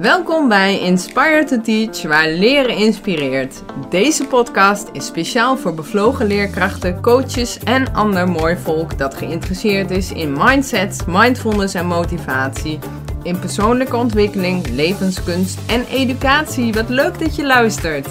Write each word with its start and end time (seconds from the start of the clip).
Welkom 0.00 0.48
bij 0.48 0.80
Inspire 0.80 1.44
to 1.44 1.60
Teach, 1.60 2.02
waar 2.02 2.28
leren 2.28 2.76
inspireert. 2.76 3.62
Deze 3.90 4.26
podcast 4.26 4.88
is 4.92 5.06
speciaal 5.06 5.56
voor 5.56 5.74
bevlogen 5.74 6.26
leerkrachten, 6.26 7.02
coaches 7.02 7.58
en 7.58 7.94
ander 7.94 8.28
mooi 8.28 8.56
volk 8.56 8.98
dat 8.98 9.14
geïnteresseerd 9.14 9.90
is 9.90 10.12
in 10.12 10.32
mindset, 10.32 11.06
mindfulness 11.06 11.74
en 11.74 11.86
motivatie, 11.86 12.78
in 13.22 13.38
persoonlijke 13.38 13.96
ontwikkeling, 13.96 14.68
levenskunst 14.68 15.70
en 15.70 15.86
educatie. 15.86 16.72
Wat 16.72 16.88
leuk 16.88 17.18
dat 17.18 17.36
je 17.36 17.46
luistert. 17.46 18.08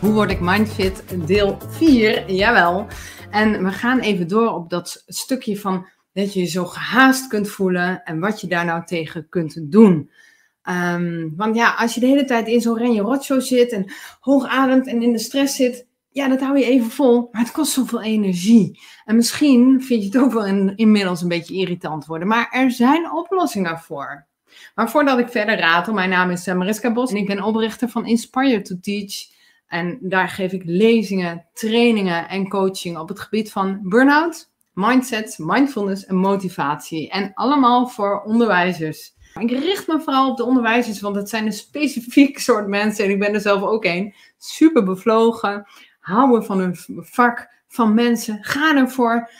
Hoe 0.00 0.12
word 0.12 0.30
ik 0.30 0.40
mindfit? 0.40 1.04
Deel 1.26 1.58
4, 1.68 2.32
jawel. 2.32 2.86
En 3.30 3.64
we 3.64 3.70
gaan 3.70 3.98
even 3.98 4.28
door 4.28 4.48
op 4.48 4.70
dat 4.70 5.02
stukje 5.06 5.58
van 5.58 5.86
dat 6.12 6.34
je 6.34 6.40
je 6.40 6.46
zo 6.46 6.64
gehaast 6.64 7.26
kunt 7.26 7.48
voelen 7.48 8.02
en 8.02 8.20
wat 8.20 8.40
je 8.40 8.46
daar 8.46 8.64
nou 8.64 8.84
tegen 8.84 9.26
kunt 9.28 9.72
doen. 9.72 10.10
Ehm, 10.62 11.28
want 11.36 11.56
ja, 11.56 11.74
als 11.74 11.94
je 11.94 12.00
de 12.00 12.06
hele 12.06 12.24
tijd 12.24 12.46
in 12.46 12.60
zo'n 12.60 12.78
renje 12.78 13.00
rotshow 13.00 13.40
zit 13.40 13.72
en 13.72 13.92
hoog 14.20 14.46
ademt 14.46 14.86
en 14.86 15.02
in 15.02 15.12
de 15.12 15.18
stress 15.18 15.56
zit, 15.56 15.86
ja, 16.10 16.28
dat 16.28 16.40
hou 16.40 16.58
je 16.58 16.64
even 16.64 16.90
vol, 16.90 17.28
maar 17.32 17.42
het 17.42 17.52
kost 17.52 17.72
zoveel 17.72 18.02
energie. 18.02 18.80
En 19.04 19.16
misschien 19.16 19.82
vind 19.82 20.02
je 20.02 20.08
het 20.08 20.18
ook 20.18 20.32
wel 20.32 20.46
in, 20.46 20.72
inmiddels 20.76 21.22
een 21.22 21.28
beetje 21.28 21.54
irritant 21.54 22.06
worden, 22.06 22.28
maar 22.28 22.48
er 22.50 22.70
zijn 22.70 23.12
oplossingen 23.12 23.78
voor. 23.78 24.26
Maar 24.74 24.90
voordat 24.90 25.18
ik 25.18 25.28
verder 25.28 25.58
ratel, 25.58 25.92
mijn 25.92 26.10
naam 26.10 26.30
is 26.30 26.46
eh, 26.46 26.54
Mariska 26.54 26.92
Bos 26.92 27.10
en 27.10 27.16
ik 27.16 27.26
ben 27.26 27.42
oprichter 27.42 27.88
van 27.88 28.06
Inspire 28.06 28.62
to 28.62 28.74
Teach. 28.80 29.30
En 29.66 29.98
daar 30.00 30.28
geef 30.28 30.52
ik 30.52 30.62
lezingen, 30.64 31.46
trainingen 31.52 32.28
en 32.28 32.48
coaching 32.48 32.98
op 32.98 33.08
het 33.08 33.20
gebied 33.20 33.52
van 33.52 33.80
burn-out, 33.82 34.50
mindset, 34.72 35.34
mindfulness 35.38 36.06
en 36.06 36.16
motivatie. 36.16 37.10
En 37.10 37.30
allemaal 37.34 37.88
voor 37.88 38.22
onderwijzers. 38.22 39.14
Ik 39.38 39.50
richt 39.50 39.86
me 39.86 40.00
vooral 40.00 40.30
op 40.30 40.36
de 40.36 40.44
onderwijzers, 40.44 41.00
want 41.00 41.16
het 41.16 41.28
zijn 41.28 41.46
een 41.46 41.52
specifiek 41.52 42.38
soort 42.48 42.66
mensen 42.66 43.04
en 43.04 43.10
ik 43.10 43.18
ben 43.18 43.34
er 43.34 43.40
zelf 43.40 43.62
ook 43.62 43.84
een. 43.84 44.14
Super 44.38 44.84
bevlogen, 44.84 45.66
houden 46.00 46.44
van 46.44 46.58
hun 46.58 46.76
vak, 46.96 47.48
van 47.68 47.94
mensen, 47.94 48.38
gaan 48.44 48.76
ervoor. 48.76 49.30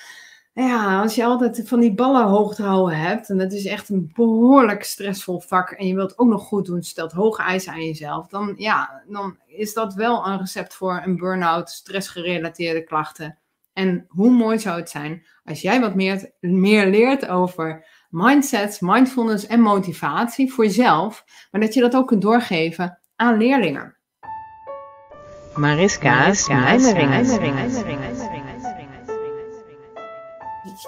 Ja, 0.54 1.00
als 1.00 1.14
je 1.14 1.24
altijd 1.24 1.68
van 1.68 1.80
die 1.80 1.94
ballen 1.94 2.26
hoog 2.26 2.54
te 2.54 2.62
houden 2.62 2.98
hebt, 2.98 3.28
en 3.28 3.38
dat 3.38 3.52
is 3.52 3.66
echt 3.66 3.88
een 3.88 4.10
behoorlijk 4.14 4.84
stressvol 4.84 5.40
vak, 5.40 5.70
en 5.70 5.86
je 5.86 5.94
wilt 5.94 6.18
ook 6.18 6.28
nog 6.28 6.42
goed 6.42 6.66
doen, 6.66 6.82
stelt 6.82 7.12
hoge 7.12 7.42
eisen 7.42 7.72
aan 7.72 7.84
jezelf, 7.84 8.26
dan, 8.26 8.54
ja, 8.56 9.02
dan 9.08 9.38
is 9.46 9.74
dat 9.74 9.94
wel 9.94 10.26
een 10.26 10.38
recept 10.38 10.74
voor 10.74 11.02
een 11.04 11.16
burn-out, 11.16 11.70
stressgerelateerde 11.70 12.84
klachten. 12.84 13.38
En 13.72 14.04
hoe 14.08 14.30
mooi 14.30 14.58
zou 14.58 14.78
het 14.78 14.90
zijn 14.90 15.26
als 15.44 15.60
jij 15.60 15.80
wat 15.80 15.94
meer, 15.94 16.30
meer 16.40 16.86
leert 16.86 17.28
over 17.28 17.86
mindset, 18.12 18.80
mindfulness 18.80 19.46
en 19.46 19.60
motivatie 19.60 20.52
voor 20.52 20.64
jezelf, 20.64 21.24
maar 21.50 21.60
dat 21.60 21.74
je 21.74 21.80
dat 21.80 21.94
ook 21.94 22.06
kunt 22.06 22.22
doorgeven 22.22 22.98
aan 23.16 23.36
leerlingen. 23.36 23.96
Mariska's 25.54 26.46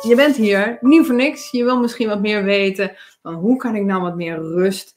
Je 0.03 0.15
bent 0.17 0.37
hier, 0.37 0.79
niet 0.81 1.07
voor 1.07 1.15
niks. 1.15 1.51
Je 1.51 1.65
wil 1.65 1.81
misschien 1.81 2.09
wat 2.09 2.21
meer 2.21 2.45
weten 2.45 2.97
van 3.23 3.35
hoe 3.35 3.57
kan 3.57 3.77
ik 3.77 3.85
nou 3.85 4.03
wat 4.03 4.17
meer 4.17 4.37
rust 4.37 4.95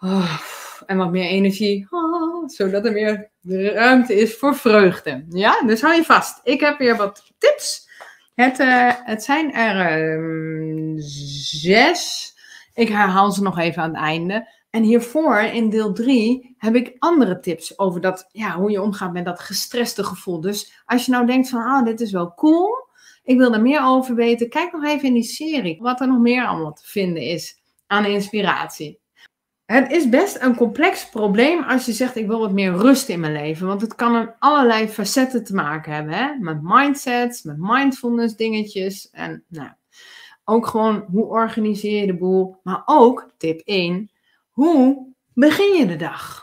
oh, 0.00 0.38
en 0.86 0.96
wat 0.96 1.10
meer 1.10 1.26
energie, 1.26 1.86
oh, 1.90 2.48
zodat 2.48 2.84
er 2.84 2.92
meer 2.92 3.30
ruimte 3.74 4.14
is 4.14 4.36
voor 4.36 4.54
vreugde. 4.54 5.24
Ja, 5.28 5.62
dus 5.66 5.80
hou 5.80 5.94
je 5.94 6.04
vast. 6.04 6.40
Ik 6.42 6.60
heb 6.60 6.78
weer 6.78 6.96
wat 6.96 7.32
tips 7.38 7.83
het, 8.34 8.58
uh, 8.58 8.92
het 8.94 9.24
zijn 9.24 9.52
er 9.52 10.02
um, 10.12 10.94
zes. 10.98 12.32
Ik 12.74 12.88
herhaal 12.88 13.32
ze 13.32 13.42
nog 13.42 13.58
even 13.58 13.82
aan 13.82 13.94
het 13.94 14.02
einde. 14.02 14.52
En 14.70 14.82
hiervoor, 14.82 15.38
in 15.38 15.70
deel 15.70 15.92
3, 15.92 16.54
heb 16.58 16.74
ik 16.74 16.96
andere 16.98 17.40
tips 17.40 17.78
over 17.78 18.00
dat, 18.00 18.28
ja, 18.32 18.56
hoe 18.56 18.70
je 18.70 18.82
omgaat 18.82 19.12
met 19.12 19.24
dat 19.24 19.40
gestreste 19.40 20.04
gevoel. 20.04 20.40
Dus 20.40 20.82
als 20.84 21.04
je 21.04 21.10
nou 21.10 21.26
denkt 21.26 21.48
van, 21.48 21.62
ah, 21.62 21.84
dit 21.84 22.00
is 22.00 22.12
wel 22.12 22.34
cool, 22.34 22.88
ik 23.22 23.38
wil 23.38 23.52
er 23.52 23.62
meer 23.62 23.84
over 23.84 24.14
weten, 24.14 24.48
kijk 24.48 24.72
nog 24.72 24.84
even 24.84 25.08
in 25.08 25.14
die 25.14 25.22
serie, 25.22 25.78
wat 25.80 26.00
er 26.00 26.08
nog 26.08 26.18
meer 26.18 26.46
allemaal 26.46 26.72
te 26.72 26.86
vinden 26.86 27.22
is 27.22 27.60
aan 27.86 28.04
inspiratie. 28.04 29.00
Het 29.64 29.90
is 29.90 30.08
best 30.08 30.40
een 30.40 30.56
complex 30.56 31.08
probleem 31.08 31.62
als 31.62 31.86
je 31.86 31.92
zegt: 31.92 32.16
Ik 32.16 32.26
wil 32.26 32.38
wat 32.38 32.52
meer 32.52 32.72
rust 32.72 33.08
in 33.08 33.20
mijn 33.20 33.32
leven. 33.32 33.66
Want 33.66 33.80
het 33.80 33.94
kan 33.94 34.14
een 34.14 34.30
allerlei 34.38 34.88
facetten 34.88 35.44
te 35.44 35.54
maken 35.54 35.92
hebben. 35.92 36.14
Hè? 36.14 36.34
Met 36.34 36.62
mindsets, 36.62 37.42
met 37.42 37.56
mindfulness 37.58 38.36
dingetjes. 38.36 39.10
En 39.10 39.44
nou, 39.48 39.70
ook 40.44 40.66
gewoon 40.66 41.04
hoe 41.10 41.24
organiseer 41.24 42.00
je 42.00 42.06
de 42.06 42.16
boel. 42.16 42.56
Maar 42.62 42.82
ook, 42.84 43.30
tip 43.38 43.60
1, 43.60 44.10
hoe 44.50 45.06
begin 45.34 45.78
je 45.78 45.86
de 45.86 45.96
dag? 45.96 46.42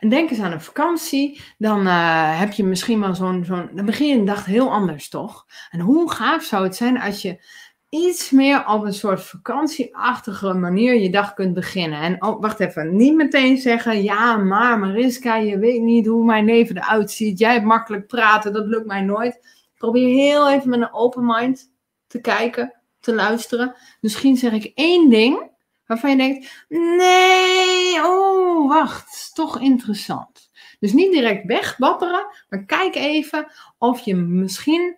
En 0.00 0.08
denk 0.08 0.30
eens 0.30 0.40
aan 0.40 0.52
een 0.52 0.60
vakantie, 0.60 1.40
dan 1.58 1.86
uh, 1.86 2.38
heb 2.38 2.52
je 2.52 2.64
misschien 2.64 3.00
wel 3.00 3.14
zo'n, 3.14 3.44
zo'n. 3.44 3.70
Dan 3.72 3.84
begin 3.84 4.08
je 4.08 4.14
een 4.14 4.24
dag 4.24 4.44
heel 4.44 4.70
anders, 4.72 5.08
toch? 5.08 5.46
En 5.70 5.80
hoe 5.80 6.10
gaaf 6.10 6.42
zou 6.42 6.64
het 6.64 6.76
zijn 6.76 7.00
als 7.00 7.22
je 7.22 7.44
iets 7.88 8.30
meer 8.30 8.66
op 8.66 8.84
een 8.84 8.94
soort 8.94 9.22
vakantieachtige 9.22 10.52
manier 10.52 10.94
je 10.94 11.10
dag 11.10 11.34
kunt 11.34 11.54
beginnen. 11.54 12.00
En 12.00 12.22
oh, 12.22 12.40
wacht 12.40 12.60
even, 12.60 12.96
niet 12.96 13.14
meteen 13.14 13.58
zeggen, 13.58 14.02
ja, 14.02 14.36
maar 14.36 14.78
Mariska, 14.78 15.36
je 15.36 15.58
weet 15.58 15.82
niet 15.82 16.06
hoe 16.06 16.24
mijn 16.24 16.44
leven 16.44 16.76
eruit 16.76 17.10
ziet. 17.10 17.38
Jij 17.38 17.52
hebt 17.52 17.64
makkelijk 17.64 18.06
praten, 18.06 18.52
dat 18.52 18.66
lukt 18.66 18.86
mij 18.86 19.00
nooit. 19.00 19.40
Probeer 19.76 20.08
heel 20.08 20.50
even 20.50 20.68
met 20.68 20.80
een 20.80 20.92
open 20.92 21.26
mind 21.26 21.72
te 22.06 22.20
kijken, 22.20 22.74
te 23.00 23.14
luisteren. 23.14 23.74
Misschien 24.00 24.36
zeg 24.36 24.52
ik 24.52 24.72
één 24.74 25.10
ding 25.10 25.50
waarvan 25.86 26.10
je 26.10 26.16
denkt, 26.16 26.66
nee, 26.68 28.04
oh, 28.04 28.68
wacht, 28.68 29.30
toch 29.34 29.60
interessant. 29.60 30.50
Dus 30.78 30.92
niet 30.92 31.12
direct 31.12 31.46
wegbapperen, 31.46 32.26
maar 32.48 32.64
kijk 32.64 32.94
even 32.94 33.52
of 33.78 34.00
je 34.00 34.14
misschien 34.14 34.96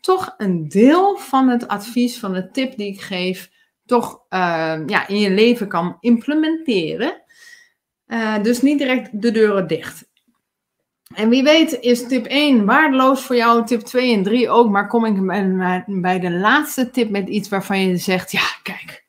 toch 0.00 0.34
een 0.36 0.68
deel 0.68 1.16
van 1.16 1.48
het 1.48 1.68
advies, 1.68 2.18
van 2.18 2.32
de 2.32 2.50
tip 2.50 2.76
die 2.76 2.92
ik 2.92 3.00
geef, 3.00 3.50
toch 3.86 4.20
uh, 4.30 4.80
ja, 4.86 5.08
in 5.08 5.18
je 5.18 5.30
leven 5.30 5.68
kan 5.68 5.96
implementeren. 6.00 7.22
Uh, 8.06 8.42
dus 8.42 8.62
niet 8.62 8.78
direct 8.78 9.22
de 9.22 9.30
deuren 9.30 9.66
dicht. 9.66 10.10
En 11.14 11.28
wie 11.28 11.42
weet 11.42 11.78
is 11.80 12.06
tip 12.06 12.26
1 12.26 12.64
waardeloos 12.64 13.22
voor 13.22 13.36
jou, 13.36 13.66
tip 13.66 13.80
2 13.80 14.14
en 14.14 14.22
3 14.22 14.48
ook. 14.48 14.70
Maar 14.70 14.88
kom 14.88 15.04
ik 15.04 15.26
bij, 16.00 16.18
de 16.18 16.30
laatste 16.30 16.90
tip 16.90 17.10
met 17.10 17.28
iets 17.28 17.48
waarvan 17.48 17.80
je 17.80 17.96
zegt, 17.96 18.32
ja 18.32 18.44
kijk, 18.62 19.06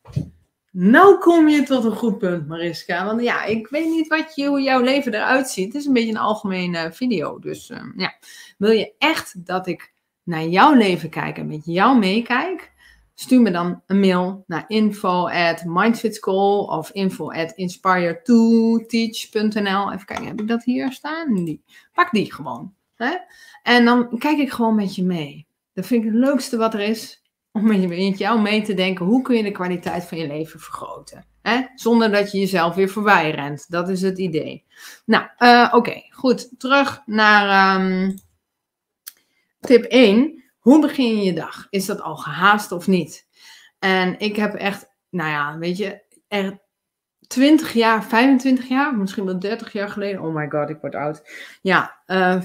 nou 0.72 1.18
kom 1.18 1.50
je 1.50 1.64
tot 1.64 1.84
een 1.84 1.96
goed 1.96 2.18
punt 2.18 2.48
Mariska. 2.48 3.06
Want 3.06 3.22
ja, 3.22 3.44
ik 3.44 3.68
weet 3.68 3.90
niet 3.90 4.08
wat 4.08 4.36
je, 4.36 4.48
hoe 4.48 4.62
jouw 4.62 4.82
leven 4.82 5.14
eruit 5.14 5.50
ziet. 5.50 5.66
Het 5.66 5.76
is 5.76 5.86
een 5.86 5.94
beetje 5.94 6.10
een 6.10 6.18
algemene 6.18 6.92
video. 6.94 7.40
Dus 7.40 7.70
uh, 7.70 7.78
ja, 7.96 8.14
wil 8.58 8.72
je 8.72 8.94
echt 8.98 9.46
dat 9.46 9.68
ik 9.68 9.93
naar 10.24 10.46
jouw 10.46 10.74
leven 10.74 11.10
kijk 11.10 11.38
en 11.38 11.48
met 11.48 11.66
jou 11.66 12.00
meekijk, 12.00 12.72
stuur 13.16 13.42
me 13.42 13.52
dan 13.52 13.82
een 13.86 14.00
mail 14.00 14.44
naar 14.48 14.66
info 14.68 15.28
at 15.28 15.66
of 16.68 16.92
info 16.92 17.32
at 17.32 17.52
inspire2teach.nl. 17.52 19.92
Even 19.92 20.06
kijken, 20.06 20.26
heb 20.26 20.42
ik 20.42 20.48
dat 20.48 20.64
hier 20.64 20.92
staan? 20.92 21.60
Pak 21.94 22.12
die 22.12 22.34
gewoon. 22.34 22.74
Hè? 22.96 23.16
En 23.64 23.86
dan 23.86 24.18
kijk 24.18 24.38
ik 24.38 24.52
gewoon 24.52 24.76
met 24.76 24.96
je 24.96 25.04
mee. 25.04 25.48
Dat 25.74 25.86
vind 25.86 26.04
ik 26.04 26.12
het 26.12 26.20
leukste 26.20 26.58
wat 26.58 26.74
er 26.74 26.80
is. 26.80 27.22
Om 27.52 27.88
met 27.88 28.18
jou 28.18 28.42
mee 28.42 28.62
te 28.62 28.74
denken, 28.74 29.06
hoe 29.06 29.22
kun 29.22 29.36
je 29.36 29.44
de 29.44 29.52
kwaliteit 29.52 30.06
van 30.06 30.18
je 30.18 30.28
leven 30.28 30.60
vergroten? 30.60 31.26
Hè? 31.42 31.62
Zonder 31.76 32.12
dat 32.12 32.32
je 32.32 32.40
jezelf 32.40 32.76
weer 32.76 32.90
voorbij 32.90 33.32
rent. 33.32 33.66
Dat 33.70 33.90
is 33.90 34.02
het 34.02 34.18
idee. 34.18 34.64
Nou, 35.06 35.26
uh, 35.40 35.70
oké, 35.72 36.02
goed. 36.10 36.60
Terug 36.60 37.02
naar 37.06 37.82
um, 37.82 38.16
Tip 39.66 39.84
1. 39.84 40.44
Hoe 40.60 40.82
begin 40.82 41.18
je 41.18 41.24
je 41.24 41.34
dag? 41.34 41.68
Is 41.70 41.86
dat 41.86 42.02
al 42.02 42.16
gehaast 42.16 42.72
of 42.72 42.88
niet? 42.88 43.28
En 43.80 44.20
ik 44.20 44.36
heb 44.36 44.54
echt, 44.54 44.86
nou 45.10 45.30
ja, 45.30 45.58
weet 45.58 45.78
je, 45.78 46.02
er 46.28 46.62
20 47.28 47.74
jaar, 47.74 48.04
25 48.04 48.68
jaar, 48.68 48.96
misschien 48.96 49.26
wel 49.26 49.40
30 49.40 49.74
jaar 49.74 49.90
geleden. 49.90 50.22
Oh 50.22 50.36
my 50.36 50.50
god, 50.50 50.70
ik 50.70 50.78
word 50.82 50.96
oud. 50.96 51.22
Ja, 51.62 51.98
uh, 52.08 52.42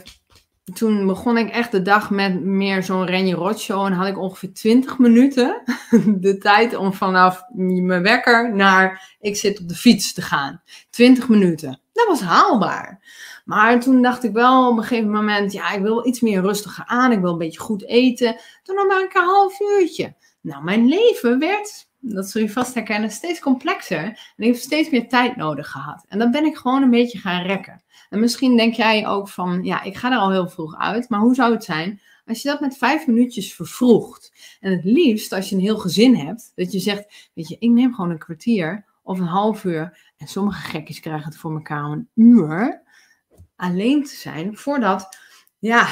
toen 0.75 1.07
begon 1.07 1.39
ik 1.39 1.51
echt 1.51 1.73
de 1.73 1.83
dag 1.83 2.11
met 2.11 2.45
meer 2.45 2.83
zo'n 2.83 3.07
Renje 3.07 3.35
Rotshow. 3.35 3.87
En 3.87 3.93
had 3.93 4.07
ik 4.07 4.19
ongeveer 4.19 4.53
20 4.53 4.99
minuten 4.99 5.63
de 6.21 6.39
tijd 6.39 6.77
om 6.77 6.93
vanaf 6.93 7.43
mijn 7.55 8.03
wekker 8.03 8.55
naar 8.55 9.17
ik 9.21 9.37
zit 9.37 9.61
op 9.61 9.69
de 9.69 9.75
fiets 9.75 10.13
te 10.13 10.23
gaan. 10.23 10.63
20 10.91 11.29
minuten. 11.29 11.81
Dat 11.99 12.07
was 12.07 12.21
haalbaar. 12.21 13.01
Maar 13.45 13.81
toen 13.81 14.03
dacht 14.03 14.25
ik 14.25 14.33
wel 14.33 14.71
op 14.71 14.77
een 14.77 14.83
gegeven 14.83 15.11
moment, 15.11 15.53
ja, 15.53 15.71
ik 15.71 15.83
wil 15.83 16.07
iets 16.07 16.21
meer 16.21 16.41
rustiger 16.41 16.85
aan. 16.87 17.13
Ik 17.13 17.21
wil 17.21 17.33
een 17.33 17.39
beetje 17.39 17.61
goed 17.61 17.85
eten. 17.85 18.37
Toen 18.63 18.77
nog 18.77 18.87
maar 18.87 19.01
een 19.01 19.23
half 19.23 19.61
uurtje. 19.61 20.15
Nou, 20.41 20.65
mijn 20.65 20.89
leven 20.89 21.39
werd, 21.39 21.89
dat 22.01 22.31
zul 22.31 22.43
je 22.43 22.51
vast 22.51 22.75
herkennen, 22.75 23.11
steeds 23.11 23.41
complexer. 23.41 24.05
En 24.05 24.35
ik 24.37 24.47
heb 24.47 24.57
steeds 24.57 24.91
meer 24.91 25.09
tijd 25.09 25.37
nodig 25.37 25.71
gehad. 25.71 26.05
En 26.09 26.19
dan 26.19 26.31
ben 26.31 26.45
ik 26.45 26.57
gewoon 26.57 26.83
een 26.83 26.91
beetje 26.91 27.19
gaan 27.19 27.43
rekken. 27.43 27.83
En 28.11 28.21
misschien 28.21 28.57
denk 28.57 28.75
jij 28.75 29.07
ook 29.07 29.29
van, 29.29 29.65
ja, 29.65 29.83
ik 29.83 29.97
ga 29.97 30.13
er 30.13 30.19
al 30.19 30.31
heel 30.31 30.49
vroeg 30.49 30.77
uit. 30.77 31.09
Maar 31.09 31.21
hoe 31.21 31.35
zou 31.35 31.53
het 31.53 31.65
zijn 31.65 32.01
als 32.27 32.43
je 32.43 32.49
dat 32.49 32.61
met 32.61 32.77
vijf 32.77 33.07
minuutjes 33.07 33.55
vervroegt? 33.55 34.33
En 34.61 34.73
het 34.73 34.85
liefst, 34.85 35.33
als 35.33 35.49
je 35.49 35.55
een 35.55 35.61
heel 35.61 35.79
gezin 35.79 36.15
hebt, 36.17 36.53
dat 36.55 36.73
je 36.73 36.79
zegt, 36.79 37.31
weet 37.35 37.49
je, 37.49 37.57
ik 37.59 37.71
neem 37.71 37.95
gewoon 37.95 38.11
een 38.11 38.19
kwartier 38.19 38.85
of 39.09 39.19
een 39.19 39.27
half 39.27 39.65
uur. 39.65 40.13
En 40.17 40.27
sommige 40.27 40.69
gekjes 40.69 41.01
krijgen 41.01 41.25
het 41.25 41.37
voor 41.37 41.53
elkaar 41.53 41.85
om 41.85 41.93
een 41.93 42.09
uur 42.15 42.83
alleen 43.57 44.05
te 44.05 44.15
zijn 44.15 44.57
voordat 44.57 45.19
ja, 45.59 45.87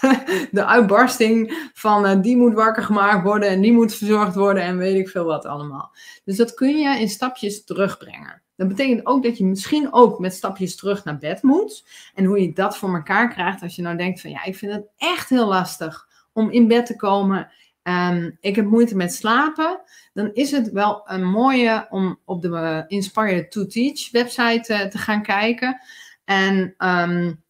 de 0.50 0.64
uitbarsting 0.64 1.68
van 1.72 2.06
uh, 2.06 2.22
die 2.22 2.36
moet 2.36 2.54
wakker 2.54 2.82
gemaakt 2.82 3.22
worden 3.22 3.48
en 3.48 3.60
die 3.60 3.72
moet 3.72 3.94
verzorgd 3.94 4.34
worden 4.34 4.62
en 4.62 4.76
weet 4.76 4.98
ik 4.98 5.08
veel 5.08 5.24
wat 5.24 5.46
allemaal. 5.46 5.94
Dus 6.24 6.36
dat 6.36 6.54
kun 6.54 6.78
je 6.78 7.00
in 7.00 7.08
stapjes 7.08 7.64
terugbrengen. 7.64 8.42
Dat 8.56 8.68
betekent 8.68 9.06
ook 9.06 9.22
dat 9.22 9.38
je 9.38 9.44
misschien 9.44 9.92
ook 9.92 10.18
met 10.18 10.34
stapjes 10.34 10.76
terug 10.76 11.04
naar 11.04 11.18
bed 11.18 11.42
moet. 11.42 11.84
En 12.14 12.24
hoe 12.24 12.40
je 12.40 12.52
dat 12.52 12.76
voor 12.76 12.94
elkaar 12.94 13.28
krijgt 13.28 13.62
als 13.62 13.76
je 13.76 13.82
nou 13.82 13.96
denkt 13.96 14.20
van 14.20 14.30
ja, 14.30 14.44
ik 14.44 14.56
vind 14.56 14.72
het 14.72 14.86
echt 14.96 15.28
heel 15.28 15.46
lastig 15.46 16.08
om 16.32 16.50
in 16.50 16.68
bed 16.68 16.86
te 16.86 16.96
komen. 16.96 17.50
Um, 17.82 18.36
ik 18.40 18.56
heb 18.56 18.66
moeite 18.66 18.96
met 18.96 19.14
slapen. 19.14 19.80
Dan 20.12 20.30
is 20.32 20.50
het 20.50 20.70
wel 20.70 21.02
een 21.04 21.24
mooie 21.24 21.86
om 21.90 22.18
op 22.24 22.42
de 22.42 22.48
uh, 22.48 22.82
Inspire 22.86 23.48
to 23.48 23.66
Teach 23.66 24.10
website 24.10 24.72
uh, 24.72 24.80
te 24.80 24.98
gaan 24.98 25.22
kijken. 25.22 25.80
En 26.24 26.74
um, 26.78 27.42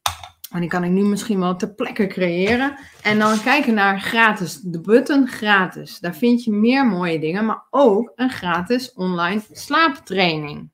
die 0.61 0.69
kan 0.69 0.85
ik 0.85 0.91
nu 0.91 1.03
misschien 1.03 1.39
wel 1.39 1.57
ter 1.57 1.75
plekke 1.75 2.07
creëren. 2.07 2.79
En 3.03 3.19
dan 3.19 3.43
kijken 3.43 3.75
naar 3.75 4.01
gratis, 4.01 4.61
de 4.61 4.81
button 4.81 5.29
gratis. 5.29 5.99
Daar 5.99 6.15
vind 6.15 6.45
je 6.45 6.53
meer 6.53 6.87
mooie 6.87 7.19
dingen, 7.19 7.47
maar 7.47 7.67
ook 7.71 8.13
een 8.15 8.31
gratis 8.31 8.93
online 8.93 9.43
slaaptraining. 9.51 10.71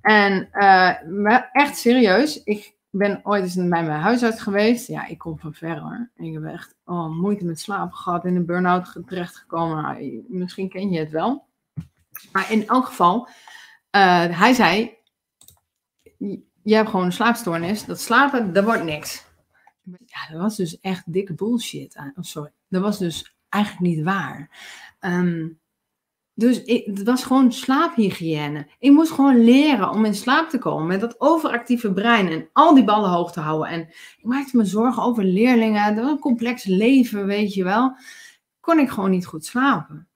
En 0.00 0.48
uh, 0.52 1.38
echt 1.52 1.76
serieus, 1.76 2.42
ik 2.42 2.75
ben 2.98 3.20
ooit 3.22 3.42
eens 3.42 3.54
bij 3.54 3.66
mijn 3.66 4.00
huisarts 4.00 4.42
geweest. 4.42 4.86
Ja, 4.86 5.06
ik 5.06 5.18
kom 5.18 5.38
van 5.38 5.54
ver 5.54 5.78
hoor. 5.78 6.10
Ik 6.16 6.32
heb 6.32 6.44
echt 6.44 6.74
oh, 6.84 7.08
moeite 7.08 7.44
met 7.44 7.60
slapen 7.60 7.96
gehad, 7.96 8.24
in 8.24 8.36
een 8.36 8.46
burn-out 8.46 8.96
terechtgekomen. 9.06 10.24
Misschien 10.28 10.68
ken 10.68 10.90
je 10.90 10.98
het 10.98 11.10
wel. 11.10 11.46
Maar 12.32 12.52
in 12.52 12.66
elk 12.66 12.86
geval, 12.86 13.28
uh, 13.96 14.38
hij 14.38 14.52
zei, 14.52 14.96
je 16.62 16.74
hebt 16.74 16.88
gewoon 16.90 17.04
een 17.04 17.12
slaapstoornis. 17.12 17.84
Dat 17.84 18.00
slapen, 18.00 18.52
dat 18.52 18.64
wordt 18.64 18.84
niks. 18.84 19.24
Ja, 20.06 20.28
dat 20.30 20.40
was 20.40 20.56
dus 20.56 20.80
echt 20.80 21.12
dikke 21.12 21.34
bullshit. 21.34 21.96
Oh, 21.96 22.08
sorry. 22.20 22.52
Dat 22.68 22.82
was 22.82 22.98
dus 22.98 23.36
eigenlijk 23.48 23.82
niet 23.94 24.04
waar. 24.04 24.50
Um, 25.00 25.60
dus 26.38 26.62
ik, 26.62 26.86
het 26.86 27.02
was 27.02 27.24
gewoon 27.24 27.52
slaaphygiëne. 27.52 28.66
Ik 28.78 28.90
moest 28.90 29.10
gewoon 29.10 29.44
leren 29.44 29.90
om 29.90 30.04
in 30.04 30.14
slaap 30.14 30.48
te 30.48 30.58
komen 30.58 30.86
met 30.86 31.00
dat 31.00 31.20
overactieve 31.20 31.92
brein 31.92 32.28
en 32.28 32.48
al 32.52 32.74
die 32.74 32.84
ballen 32.84 33.10
hoog 33.10 33.32
te 33.32 33.40
houden. 33.40 33.68
En 33.68 33.80
ik 34.18 34.24
maakte 34.24 34.56
me 34.56 34.64
zorgen 34.64 35.02
over 35.02 35.24
leerlingen. 35.24 35.98
Een 35.98 36.18
complex 36.18 36.64
leven, 36.64 37.26
weet 37.26 37.54
je 37.54 37.64
wel. 37.64 37.96
Kon 38.60 38.78
ik 38.78 38.90
gewoon 38.90 39.10
niet 39.10 39.26
goed 39.26 39.44
slapen. 39.44 40.08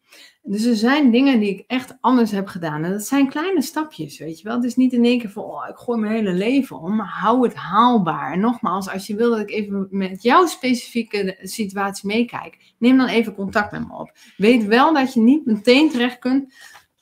Dus 0.50 0.64
er 0.64 0.76
zijn 0.76 1.10
dingen 1.10 1.40
die 1.40 1.50
ik 1.50 1.64
echt 1.66 1.96
anders 2.00 2.30
heb 2.30 2.46
gedaan. 2.46 2.84
En 2.84 2.90
dat 2.90 3.06
zijn 3.06 3.28
kleine 3.28 3.62
stapjes, 3.62 4.18
weet 4.18 4.38
je 4.38 4.44
wel. 4.44 4.56
Het 4.56 4.64
is 4.64 4.76
niet 4.76 4.92
in 4.92 5.04
één 5.04 5.18
keer 5.18 5.30
van, 5.30 5.42
oh, 5.42 5.68
ik 5.68 5.76
gooi 5.76 6.00
mijn 6.00 6.12
hele 6.12 6.32
leven 6.32 6.80
om. 6.80 6.96
Maar 6.96 7.08
hou 7.20 7.42
het 7.42 7.54
haalbaar. 7.54 8.32
En 8.32 8.40
nogmaals, 8.40 8.88
als 8.90 9.06
je 9.06 9.14
wil 9.14 9.30
dat 9.30 9.40
ik 9.40 9.50
even 9.50 9.86
met 9.90 10.22
jouw 10.22 10.46
specifieke 10.46 11.38
situatie 11.42 12.06
meekijk, 12.06 12.74
neem 12.78 12.96
dan 12.96 13.06
even 13.06 13.34
contact 13.34 13.72
met 13.72 13.88
me 13.88 13.94
op. 13.98 14.12
Weet 14.36 14.64
wel 14.64 14.94
dat 14.94 15.14
je 15.14 15.20
niet 15.20 15.46
meteen 15.46 15.90
terecht 15.90 16.18
kunt, 16.18 16.54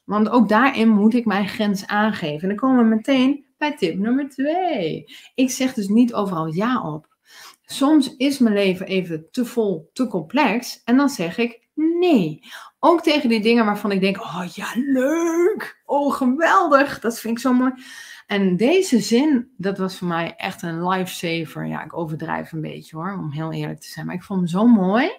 want 0.05 0.29
ook 0.29 0.49
daarin 0.49 0.89
moet 0.89 1.15
ik 1.15 1.25
mijn 1.25 1.49
grens 1.49 1.87
aangeven. 1.87 2.43
En 2.43 2.49
dan 2.49 2.57
komen 2.57 2.89
we 2.89 2.95
meteen 2.95 3.45
bij 3.59 3.77
tip 3.77 3.99
nummer 3.99 4.29
twee. 4.29 5.05
Ik 5.35 5.51
zeg 5.51 5.75
dus 5.75 5.89
niet 5.89 6.15
overal 6.15 6.47
ja 6.47 6.93
op. 6.93 7.17
Soms 7.71 8.17
is 8.17 8.39
mijn 8.39 8.55
leven 8.55 8.87
even 8.87 9.31
te 9.31 9.45
vol, 9.45 9.91
te 9.93 10.07
complex. 10.07 10.81
En 10.85 10.97
dan 10.97 11.09
zeg 11.09 11.39
ik 11.39 11.69
nee. 11.75 12.43
Ook 12.79 13.03
tegen 13.03 13.29
die 13.29 13.41
dingen 13.41 13.65
waarvan 13.65 13.93
ik 13.93 14.01
denk, 14.01 14.21
oh 14.21 14.45
ja, 14.55 14.73
leuk. 14.75 15.83
Oh, 15.85 16.15
geweldig. 16.15 17.01
Dat 17.01 17.21
vind 17.21 17.37
ik 17.37 17.43
zo 17.43 17.53
mooi. 17.53 17.73
En 18.27 18.57
deze 18.57 19.01
zin, 19.01 19.55
dat 19.57 19.79
was 19.79 19.99
voor 19.99 20.09
mij 20.09 20.35
echt 20.37 20.63
een 20.63 20.89
lifesaver. 20.89 21.67
Ja, 21.67 21.85
ik 21.85 21.97
overdrijf 21.97 22.53
een 22.53 22.61
beetje 22.61 22.97
hoor, 22.97 23.13
om 23.13 23.33
heel 23.33 23.53
eerlijk 23.53 23.81
te 23.81 23.89
zijn. 23.89 24.07
Maar 24.07 24.15
ik 24.15 24.23
vond 24.23 24.39
hem 24.39 24.49
zo 24.49 24.67
mooi. 24.67 25.11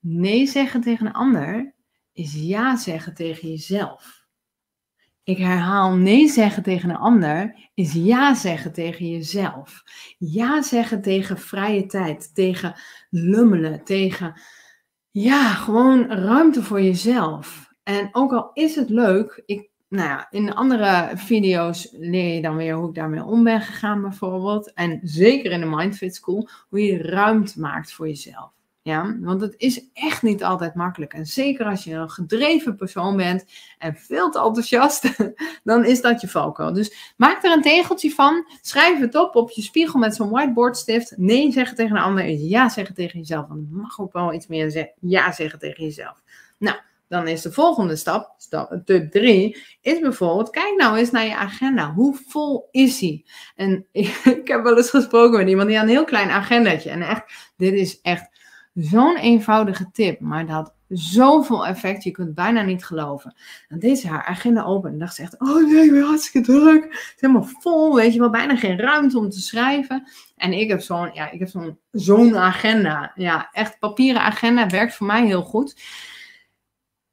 Nee 0.00 0.46
zeggen 0.46 0.80
tegen 0.80 1.06
een 1.06 1.12
ander 1.12 1.74
is 2.12 2.34
ja 2.34 2.76
zeggen 2.76 3.14
tegen 3.14 3.48
jezelf. 3.48 4.19
Ik 5.30 5.38
herhaal 5.38 5.96
nee 5.96 6.28
zeggen 6.28 6.62
tegen 6.62 6.90
een 6.90 6.96
ander 6.96 7.54
is 7.74 7.92
ja 7.92 8.34
zeggen 8.34 8.72
tegen 8.72 9.10
jezelf. 9.10 9.82
Ja 10.18 10.62
zeggen 10.62 11.02
tegen 11.02 11.38
vrije 11.38 11.86
tijd, 11.86 12.34
tegen 12.34 12.74
lummelen, 13.10 13.84
tegen 13.84 14.40
ja, 15.10 15.48
gewoon 15.48 16.06
ruimte 16.06 16.62
voor 16.62 16.82
jezelf. 16.82 17.72
En 17.82 18.08
ook 18.12 18.32
al 18.32 18.50
is 18.52 18.74
het 18.74 18.90
leuk, 18.90 19.42
ik, 19.46 19.70
nou 19.88 20.08
ja, 20.08 20.26
in 20.30 20.54
andere 20.54 21.10
video's 21.14 21.88
leer 21.92 22.34
je 22.34 22.42
dan 22.42 22.56
weer 22.56 22.74
hoe 22.74 22.88
ik 22.88 22.94
daarmee 22.94 23.24
om 23.24 23.44
ben 23.44 23.60
gegaan 23.60 24.02
bijvoorbeeld. 24.02 24.72
En 24.72 25.00
zeker 25.02 25.52
in 25.52 25.60
de 25.60 25.66
Mindfit 25.66 26.14
School, 26.14 26.48
hoe 26.68 26.84
je 26.84 27.02
ruimte 27.02 27.60
maakt 27.60 27.92
voor 27.92 28.08
jezelf. 28.08 28.52
Ja, 28.82 29.16
want 29.20 29.40
het 29.40 29.54
is 29.56 29.84
echt 29.92 30.22
niet 30.22 30.44
altijd 30.44 30.74
makkelijk. 30.74 31.12
En 31.12 31.26
zeker 31.26 31.66
als 31.66 31.84
je 31.84 31.94
een 31.94 32.10
gedreven 32.10 32.76
persoon 32.76 33.16
bent 33.16 33.44
en 33.78 33.96
veel 33.96 34.30
te 34.30 34.38
enthousiast, 34.38 35.16
dan 35.64 35.84
is 35.84 36.00
dat 36.00 36.20
je 36.20 36.28
valkuil. 36.28 36.72
Dus 36.72 37.14
maak 37.16 37.44
er 37.44 37.52
een 37.52 37.62
tegeltje 37.62 38.10
van. 38.10 38.46
Schrijf 38.60 39.00
het 39.00 39.14
op 39.14 39.34
op 39.34 39.50
je 39.50 39.62
spiegel 39.62 39.98
met 39.98 40.14
zo'n 40.14 40.30
whiteboardstift. 40.30 41.16
Nee 41.16 41.52
zeggen 41.52 41.76
tegen 41.76 41.96
een 41.96 42.02
ander 42.02 42.24
is 42.24 42.40
ja 42.42 42.68
zeggen 42.68 42.94
tegen 42.94 43.18
jezelf. 43.18 43.48
Want 43.48 43.72
mag 43.72 44.00
ook 44.00 44.12
wel 44.12 44.32
iets 44.32 44.46
meer 44.46 44.70
zeggen, 44.70 44.92
ja 45.00 45.32
zeggen 45.32 45.58
tegen 45.58 45.84
jezelf. 45.84 46.22
Nou, 46.58 46.76
dan 47.10 47.28
is 47.28 47.42
de 47.42 47.52
volgende 47.52 47.96
stap, 47.96 48.34
stap 48.36 48.80
tip 48.84 49.10
3, 49.10 49.62
is 49.80 49.98
bijvoorbeeld, 49.98 50.50
kijk 50.50 50.76
nou 50.76 50.96
eens 50.96 51.10
naar 51.10 51.26
je 51.26 51.36
agenda. 51.36 51.92
Hoe 51.92 52.16
vol 52.28 52.68
is 52.70 52.98
die? 52.98 53.26
En 53.56 53.86
ik, 53.92 54.40
heb 54.44 54.62
wel 54.62 54.76
eens 54.76 54.90
gesproken 54.90 55.38
met 55.38 55.48
iemand 55.48 55.68
die 55.68 55.76
had 55.76 55.86
een 55.86 55.92
heel 55.92 56.04
klein 56.04 56.30
agendaatje. 56.30 56.90
En 56.90 57.02
echt, 57.02 57.52
dit 57.56 57.72
is 57.72 58.00
echt 58.00 58.29
Zo'n 58.74 59.16
eenvoudige 59.16 59.90
tip, 59.92 60.20
maar 60.20 60.46
dat 60.46 60.54
had 60.54 60.74
zoveel 60.88 61.66
effect. 61.66 62.02
Je 62.02 62.10
kunt 62.10 62.34
bijna 62.34 62.62
niet 62.62 62.84
geloven. 62.84 63.34
Dan 63.68 63.78
deed 63.78 63.98
ze 63.98 64.08
haar 64.08 64.24
agenda 64.24 64.64
open 64.64 64.90
en 64.92 64.98
dacht 64.98 65.14
ze 65.14 65.22
echt: 65.22 65.40
Oh 65.40 65.66
nee, 65.72 65.84
ik 65.84 65.90
ben 65.90 66.02
hartstikke 66.02 66.52
druk. 66.52 66.82
Het 66.82 67.12
is 67.14 67.20
helemaal 67.20 67.48
vol, 67.60 67.94
weet 67.94 68.12
je 68.12 68.18
wel, 68.18 68.30
bijna 68.30 68.56
geen 68.56 68.78
ruimte 68.78 69.18
om 69.18 69.30
te 69.30 69.40
schrijven. 69.40 70.10
En 70.36 70.52
ik 70.52 70.68
heb 70.68 70.80
zo'n 70.80 71.10
ja, 71.12 71.30
ik 71.30 71.38
heb 71.38 71.48
zo'n 71.48 71.78
zo'n 71.90 72.36
agenda. 72.36 73.12
Ja, 73.14 73.48
echt 73.52 73.78
papieren 73.78 74.22
agenda 74.22 74.68
werkt 74.68 74.94
voor 74.94 75.06
mij 75.06 75.26
heel 75.26 75.42
goed. 75.42 75.76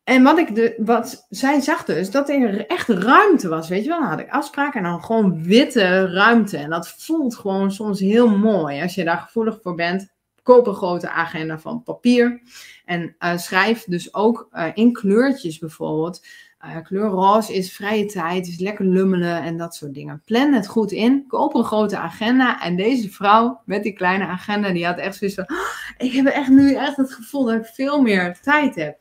En 0.03 0.23
wat, 0.23 0.37
ik 0.37 0.55
de, 0.55 0.73
wat 0.77 1.25
zij 1.29 1.59
zag 1.61 1.85
dus, 1.85 2.11
dat 2.11 2.29
er 2.29 2.67
echt 2.67 2.87
ruimte 2.87 3.47
was. 3.47 3.69
Weet 3.69 3.83
je 3.83 3.89
wel, 3.89 3.99
dan 3.99 4.09
had 4.09 4.19
ik 4.19 4.29
afspraken 4.29 4.83
en 4.83 4.89
dan 4.89 5.03
gewoon 5.03 5.43
witte 5.43 6.11
ruimte. 6.11 6.57
En 6.57 6.69
dat 6.69 6.89
voelt 6.89 7.35
gewoon 7.35 7.71
soms 7.71 7.99
heel 7.99 8.37
mooi. 8.37 8.81
Als 8.81 8.95
je 8.95 9.03
daar 9.03 9.17
gevoelig 9.17 9.59
voor 9.61 9.75
bent, 9.75 10.15
Koop 10.47 10.67
een 10.67 10.73
grote 10.73 11.09
agenda 11.09 11.59
van 11.59 11.83
papier. 11.83 12.41
En 12.85 13.15
uh, 13.19 13.37
schrijf 13.37 13.83
dus 13.83 14.13
ook 14.13 14.47
uh, 14.53 14.67
in 14.73 14.93
kleurtjes 14.93 15.57
bijvoorbeeld. 15.57 16.25
Uh, 16.65 16.77
kleur 16.83 17.07
roze 17.07 17.53
is 17.53 17.73
vrije 17.73 18.05
tijd, 18.05 18.47
is 18.47 18.59
lekker 18.59 18.85
lummelen 18.85 19.41
en 19.43 19.57
dat 19.57 19.75
soort 19.75 19.93
dingen. 19.93 20.21
Plan 20.25 20.53
het 20.53 20.67
goed 20.67 20.91
in. 20.91 21.25
Koop 21.27 21.55
een 21.55 21.63
grote 21.63 21.97
agenda. 21.97 22.61
En 22.61 22.75
deze 22.75 23.09
vrouw 23.09 23.61
met 23.65 23.83
die 23.83 23.93
kleine 23.93 24.25
agenda, 24.25 24.71
die 24.71 24.85
had 24.85 24.97
echt 24.97 25.17
zoiets 25.17 25.35
van: 25.35 25.49
oh, 25.49 26.07
Ik 26.07 26.11
heb 26.11 26.25
echt 26.25 26.49
nu 26.49 26.73
echt 26.73 26.97
het 26.97 27.13
gevoel 27.13 27.45
dat 27.45 27.55
ik 27.55 27.65
veel 27.65 28.01
meer 28.01 28.39
tijd 28.41 28.75
heb. 28.75 28.97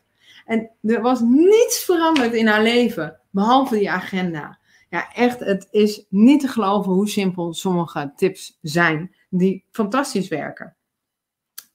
En 0.46 0.70
er 0.82 1.00
was 1.00 1.20
niets 1.20 1.84
veranderd 1.84 2.32
in 2.32 2.46
haar 2.46 2.62
leven, 2.62 3.20
behalve 3.30 3.74
die 3.74 3.90
agenda. 3.90 4.58
Ja, 4.88 5.12
echt, 5.12 5.40
het 5.40 5.68
is 5.70 6.06
niet 6.08 6.40
te 6.40 6.48
geloven 6.48 6.92
hoe 6.92 7.08
simpel 7.08 7.54
sommige 7.54 8.12
tips 8.16 8.58
zijn 8.62 9.14
die 9.30 9.64
fantastisch 9.70 10.28
werken. 10.28 10.75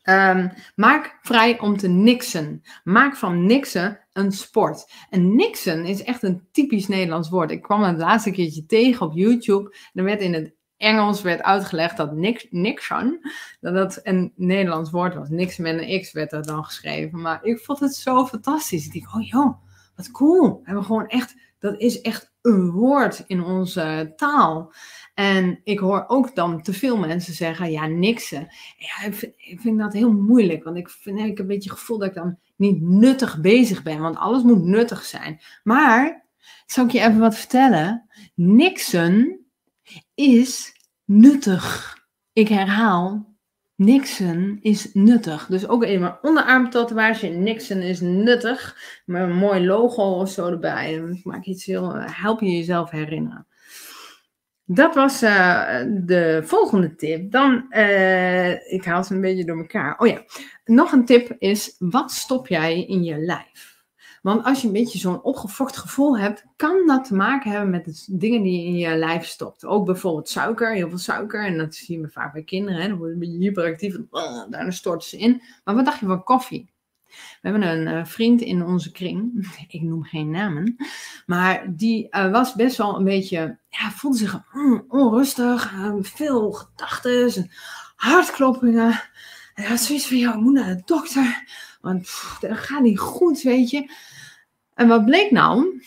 Um, 0.04 0.52
maak 0.76 1.20
vrij 1.22 1.60
om 1.60 1.78
te 1.78 1.88
niksen. 1.88 2.62
Maak 2.84 3.16
van 3.16 3.46
niksen 3.46 4.00
een 4.14 4.32
sport. 4.32 4.92
En 5.10 5.36
niksen 5.36 5.86
is 5.86 6.04
echt 6.04 6.24
een 6.24 6.48
typisch 6.52 6.88
Nederlands 6.88 7.30
woord. 7.30 7.52
Ik 7.52 7.62
kwam 7.62 7.84
het 7.84 7.98
laatste 7.98 8.32
keertje 8.32 8.66
tegen 8.66 9.06
op 9.06 9.14
YouTube. 9.14 9.76
Er 9.94 10.04
werd 10.04 10.22
in 10.22 10.34
het 10.34 10.54
Engels 10.78 11.22
werd 11.22 11.42
uitgelegd 11.42 11.98
dat 11.98 12.14
nik, 12.14 12.48
Nixon, 12.50 13.20
dat 13.60 13.74
dat 13.74 14.00
een 14.04 14.34
Nederlands 14.36 14.92
woord 14.92 15.16
was. 15.16 15.30
Niks 15.30 15.58
met 15.58 15.82
een 15.82 16.02
X 16.02 16.12
werd 16.12 16.32
er 16.32 16.44
dan 16.44 16.66
geschreven. 16.66 17.22
Maar 17.22 17.44
ik 17.44 17.60
vond 17.60 17.80
het 17.80 17.96
zo 17.96 18.26
fantastisch. 18.26 18.88
Ik 18.88 19.02
dacht, 19.02 19.16
oh 19.16 19.28
joh, 19.28 19.58
wat 19.96 20.12
cool. 20.12 20.50
We 20.50 20.62
hebben 20.64 20.84
gewoon 20.84 21.08
echt, 21.08 21.36
dat 21.60 21.80
is 21.80 22.02
echt 22.02 22.31
een 22.42 22.72
woord 22.72 23.24
in 23.28 23.44
onze 23.44 24.14
taal. 24.16 24.74
En 25.14 25.62
ik 25.64 25.80
hoor 25.80 26.04
ook 26.08 26.36
dan 26.36 26.62
te 26.62 26.74
veel 26.74 26.98
mensen 26.98 27.34
zeggen, 27.34 27.72
ja, 27.72 27.86
niksen. 27.88 28.48
Ja, 28.78 29.08
ik 29.38 29.60
vind, 29.62 29.80
dat 29.80 29.94
heel 29.94 30.12
moeilijk, 30.12 30.64
want 30.64 30.78
ik, 30.78 30.90
vind, 30.90 31.20
ik 31.20 31.26
heb 31.26 31.40
een 31.40 31.48
beetje 31.48 31.70
het 31.70 31.80
gevoel 31.80 31.98
dat 31.98 32.08
ik 32.08 32.14
dan 32.14 32.38
niet 32.56 32.82
nuttig 32.82 33.42
bezig 33.42 33.84
ben, 33.84 34.00
want 34.00 34.18
alles 34.18 34.44
moet 34.44 34.64
nuttig 34.64 35.04
zijn. 35.04 35.42
Maar, 35.64 36.26
zal 36.66 36.86
ik 36.86 36.92
je 36.92 37.00
even 37.00 37.20
wat 37.20 37.36
vertellen? 37.36 38.10
Niksen 38.36 39.46
is 40.14 40.76
nuttig. 41.06 41.98
Ik 42.34 42.48
herhaal, 42.48 43.31
Nixon 43.82 44.60
is 44.62 44.94
nuttig. 44.94 45.46
Dus 45.46 45.68
ook 45.68 45.84
even 45.84 46.18
onderarmtatoeage. 46.22 47.28
Nixon 47.28 47.78
is 47.78 48.00
nuttig. 48.02 48.78
Met 49.06 49.22
een 49.22 49.36
mooi 49.36 49.66
logo 49.66 50.04
of 50.04 50.30
zo 50.30 50.48
erbij. 50.48 51.20
maak 51.24 51.46
iets 51.46 51.66
heel, 51.66 51.94
help 51.96 52.42
je 52.42 52.52
jezelf 52.52 52.90
herinneren. 52.90 53.48
Dat 54.66 54.96
was 54.96 55.24
uh, 55.24 55.84
de 55.90 56.42
volgende 56.44 56.96
tip. 56.96 57.32
Dan, 57.32 57.66
uh, 57.70 58.74
ik 58.74 58.86
haal 58.86 59.04
ze 59.04 59.14
een 59.14 59.22
beetje 59.22 59.46
door 59.46 59.58
elkaar. 59.58 60.00
Oh 60.00 60.08
ja, 60.08 60.24
nog 60.66 60.92
een 60.92 61.06
tip 61.06 61.36
is, 61.38 61.76
wat 61.80 62.12
stop 62.12 62.48
jij 62.48 62.86
in 62.86 63.04
je 63.04 63.18
lijf? 63.18 63.71
Want 64.22 64.44
als 64.44 64.62
je 64.62 64.68
een 64.68 64.74
beetje 64.74 65.00
zo'n 65.00 65.24
opgefokt 65.24 65.78
gevoel 65.78 66.18
hebt, 66.18 66.46
kan 66.56 66.88
dat 66.88 67.06
te 67.06 67.16
maken 67.16 67.52
hebben 67.52 67.70
met 67.70 67.86
de 67.86 68.06
dingen 68.08 68.42
die 68.42 68.62
je 68.62 68.68
in 68.68 68.78
je 68.78 68.96
lijf 68.96 69.26
stopt. 69.26 69.66
Ook 69.66 69.86
bijvoorbeeld 69.86 70.30
suiker, 70.30 70.74
heel 70.74 70.90
veel 70.90 70.98
suiker. 70.98 71.46
En 71.46 71.58
dat 71.58 71.76
zien 71.76 72.02
we 72.02 72.10
vaak 72.10 72.34
bij 72.34 72.44
kinderen. 72.44 72.82
Hè? 72.82 72.88
Dan 72.88 72.98
worden 72.98 73.26
ze 73.26 73.38
hyperactief 73.38 73.96
en 73.96 74.08
uh, 74.12 74.44
daarna 74.50 74.72
storten 74.72 75.10
ze 75.10 75.18
in. 75.18 75.42
Maar 75.64 75.76
wat 75.76 75.86
dacht 75.86 76.00
je 76.00 76.06
van 76.06 76.24
koffie? 76.24 76.72
We 77.42 77.50
hebben 77.50 77.62
een 77.62 77.98
uh, 77.98 78.06
vriend 78.06 78.42
in 78.42 78.66
onze 78.66 78.92
kring, 78.92 79.48
ik 79.68 79.82
noem 79.82 80.04
geen 80.04 80.30
namen, 80.30 80.76
maar 81.26 81.76
die 81.76 82.08
uh, 82.12 82.32
was 82.32 82.54
best 82.54 82.78
wel 82.78 82.96
een 82.96 83.04
beetje, 83.04 83.58
ja, 83.70 83.92
voelde 83.92 84.18
zich 84.18 84.44
mm, 84.54 84.86
onrustig, 84.88 85.74
veel 86.02 86.52
gedachten, 86.52 87.52
hartkloppingen. 87.96 89.02
En 89.54 89.64
had 89.64 89.80
zoiets 89.80 90.08
van, 90.08 90.18
ja, 90.18 90.34
ik 90.34 90.40
moet 90.40 90.54
naar 90.54 90.76
de 90.76 90.82
dokter, 90.86 91.44
want 91.82 92.02
pff, 92.02 92.38
dat 92.40 92.58
gaat 92.58 92.82
niet 92.82 93.00
goed, 93.00 93.42
weet 93.42 93.70
je. 93.70 93.92
En 94.74 94.88
wat 94.88 95.06
bleek 95.06 95.32
nou? 95.32 95.82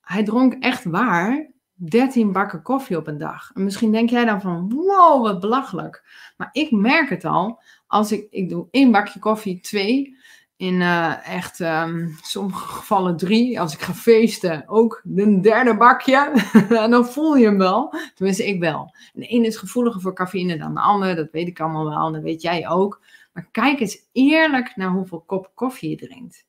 Hij 0.00 0.24
dronk 0.24 0.54
echt 0.60 0.84
waar 0.84 1.50
13 1.74 2.32
bakken 2.32 2.62
koffie 2.62 2.96
op 2.96 3.06
een 3.06 3.18
dag. 3.18 3.50
En 3.54 3.64
misschien 3.64 3.92
denk 3.92 4.10
jij 4.10 4.24
dan 4.24 4.40
van, 4.40 4.72
wow, 4.74 5.22
wat 5.22 5.40
belachelijk. 5.40 6.04
Maar 6.36 6.48
ik 6.52 6.70
merk 6.70 7.08
het 7.08 7.24
al, 7.24 7.62
als 7.86 8.12
ik, 8.12 8.26
ik 8.30 8.48
doe 8.48 8.68
één 8.70 8.90
bakje 8.90 9.18
koffie, 9.18 9.60
twee, 9.60 10.16
in 10.56 10.74
uh, 10.74 11.28
echt 11.28 11.60
um, 11.60 12.16
sommige 12.22 12.68
gevallen 12.68 13.16
drie. 13.16 13.60
Als 13.60 13.74
ik 13.74 13.80
ga 13.80 13.94
feesten, 13.94 14.68
ook 14.68 15.02
een 15.16 15.40
derde 15.42 15.76
bakje. 15.76 16.32
en 16.84 16.90
dan 16.90 17.06
voel 17.06 17.36
je 17.36 17.44
hem 17.44 17.58
wel. 17.58 17.94
Tenminste, 18.14 18.46
ik 18.46 18.60
wel. 18.60 18.94
De 19.12 19.26
ene 19.26 19.46
is 19.46 19.56
gevoeliger 19.56 20.00
voor 20.00 20.14
cafeïne 20.14 20.58
dan 20.58 20.74
de 20.74 20.80
ander. 20.80 21.16
Dat 21.16 21.30
weet 21.30 21.48
ik 21.48 21.60
allemaal 21.60 21.88
wel. 21.88 22.06
En 22.06 22.12
dat 22.12 22.22
weet 22.22 22.42
jij 22.42 22.68
ook. 22.68 23.00
Maar 23.32 23.48
kijk 23.50 23.80
eens 23.80 24.08
eerlijk 24.12 24.76
naar 24.76 24.90
hoeveel 24.90 25.20
kop 25.20 25.50
koffie 25.54 25.90
je 25.90 25.96
drinkt. 25.96 26.46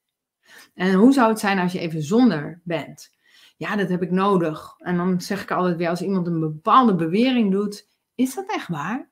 En 0.73 0.93
hoe 0.93 1.13
zou 1.13 1.29
het 1.29 1.39
zijn 1.39 1.59
als 1.59 1.71
je 1.71 1.79
even 1.79 2.01
zonder 2.01 2.61
bent? 2.63 3.15
Ja, 3.57 3.75
dat 3.75 3.89
heb 3.89 4.01
ik 4.01 4.11
nodig. 4.11 4.75
En 4.77 4.97
dan 4.97 5.21
zeg 5.21 5.41
ik 5.41 5.51
altijd 5.51 5.77
weer, 5.77 5.89
als 5.89 6.01
iemand 6.01 6.27
een 6.27 6.39
bepaalde 6.39 6.95
bewering 6.95 7.51
doet, 7.51 7.87
is 8.15 8.35
dat 8.35 8.45
echt 8.47 8.67
waar? 8.67 9.09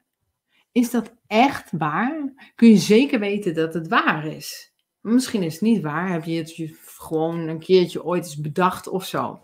Is 0.72 0.92
dat 0.92 1.14
echt 1.28 1.72
waar? 1.72 2.34
Kun 2.56 2.70
je 2.70 2.78
zeker 2.78 3.20
weten 3.20 3.54
dat 3.54 3.74
het 3.74 3.88
waar 3.88 4.25
is? 4.25 4.74
Misschien 5.05 5.43
is 5.43 5.53
het 5.53 5.62
niet 5.62 5.81
waar. 5.81 6.12
Heb 6.12 6.24
je 6.24 6.38
het 6.38 6.74
gewoon 6.85 7.47
een 7.47 7.59
keertje 7.59 8.03
ooit 8.03 8.24
eens 8.24 8.41
bedacht 8.41 8.88
of 8.88 9.05
zo? 9.05 9.39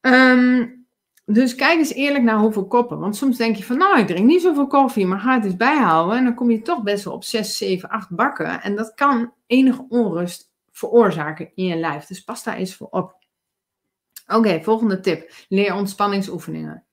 Um, 0.00 0.86
dus 1.24 1.54
kijk 1.54 1.78
eens 1.78 1.92
eerlijk 1.92 2.24
naar 2.24 2.38
hoeveel 2.38 2.66
koppen. 2.66 2.98
Want 2.98 3.16
soms 3.16 3.36
denk 3.36 3.56
je 3.56 3.64
van, 3.64 3.78
nou, 3.78 3.98
ik 3.98 4.06
drink 4.06 4.26
niet 4.26 4.42
zoveel 4.42 4.66
koffie, 4.66 5.06
maar 5.06 5.20
ga 5.20 5.34
het 5.34 5.44
eens 5.44 5.56
bijhouden. 5.56 6.16
En 6.16 6.24
dan 6.24 6.34
kom 6.34 6.50
je 6.50 6.62
toch 6.62 6.82
best 6.82 7.04
wel 7.04 7.14
op 7.14 7.24
6, 7.24 7.56
7, 7.56 7.88
8 7.88 8.10
bakken. 8.10 8.62
En 8.62 8.76
dat 8.76 8.94
kan 8.94 9.32
enige 9.46 9.86
onrust 9.88 10.50
veroorzaken 10.70 11.50
in 11.54 11.64
je 11.64 11.76
lijf. 11.76 12.06
Dus 12.06 12.24
pas 12.24 12.44
daar 12.44 12.56
eens 12.56 12.74
voor 12.74 12.88
op. 12.90 13.16
Oké, 14.26 14.62
volgende 14.62 15.00
tip. 15.00 15.32
Leer 15.48 15.74
ontspanningsoefeningen. 15.74 16.84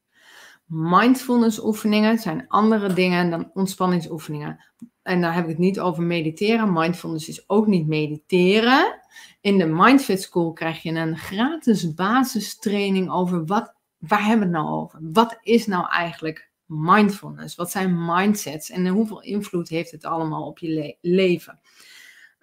Mindfulness 0.65 1.63
oefeningen 1.63 2.17
zijn 2.17 2.47
andere 2.47 2.93
dingen 2.93 3.29
dan 3.29 3.51
ontspanningsoefeningen. 3.53 4.65
En 5.01 5.21
daar 5.21 5.33
heb 5.33 5.43
ik 5.43 5.49
het 5.49 5.57
niet 5.57 5.79
over 5.79 6.03
mediteren. 6.03 6.73
Mindfulness 6.73 7.27
is 7.27 7.49
ook 7.49 7.67
niet 7.67 7.87
mediteren. 7.87 8.99
In 9.41 9.57
de 9.57 9.65
Mindfit 9.65 10.21
School 10.21 10.53
krijg 10.53 10.81
je 10.81 10.91
een 10.91 11.17
gratis 11.17 11.93
basistraining 11.93 13.11
over 13.11 13.45
wat 13.45 13.75
waar 14.07 14.25
hebben 14.25 14.51
we 14.51 14.57
het 14.57 14.65
nou 14.65 14.81
over? 14.81 14.99
Wat 15.01 15.37
is 15.41 15.67
nou 15.67 15.89
eigenlijk 15.89 16.51
mindfulness? 16.65 17.55
Wat 17.55 17.71
zijn 17.71 18.05
mindsets 18.05 18.69
en 18.69 18.87
hoeveel 18.87 19.21
invloed 19.21 19.69
heeft 19.69 19.91
het 19.91 20.05
allemaal 20.05 20.47
op 20.47 20.59
je 20.59 20.97
leven? 21.01 21.59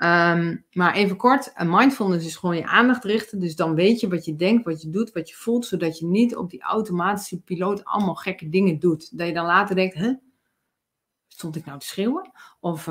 Ehm, 0.03 0.57
maar 0.73 0.95
even 0.95 1.17
kort, 1.17 1.53
een 1.55 1.71
mindfulness 1.71 2.27
is 2.27 2.37
gewoon 2.37 2.57
je 2.57 2.67
aandacht 2.67 3.05
richten. 3.05 3.41
Dus 3.41 3.57
dan 3.57 3.75
weet 3.75 4.01
je 4.01 4.09
wat 4.09 4.25
je 4.25 4.37
denkt, 4.37 4.65
wat 4.65 4.83
je 4.83 4.91
doet, 4.91 5.13
wat 5.13 5.29
je 5.29 5.35
voelt, 5.35 5.67
zodat 5.67 5.99
je 5.99 6.07
niet 6.07 6.37
op 6.37 6.51
die 6.51 6.63
automatische 6.63 7.41
piloot 7.41 7.85
allemaal 7.85 8.15
gekke 8.15 8.49
dingen 8.49 8.79
doet. 8.79 9.19
Dat 9.19 9.27
je 9.27 9.33
dan 9.33 9.47
later 9.47 9.75
denkt, 9.75 9.95
hè, 9.95 10.13
stond 11.29 11.57
ik 11.57 11.65
nou 11.65 11.79
te 11.79 11.87
schreeuwen? 11.87 12.31
Of, 12.61 12.87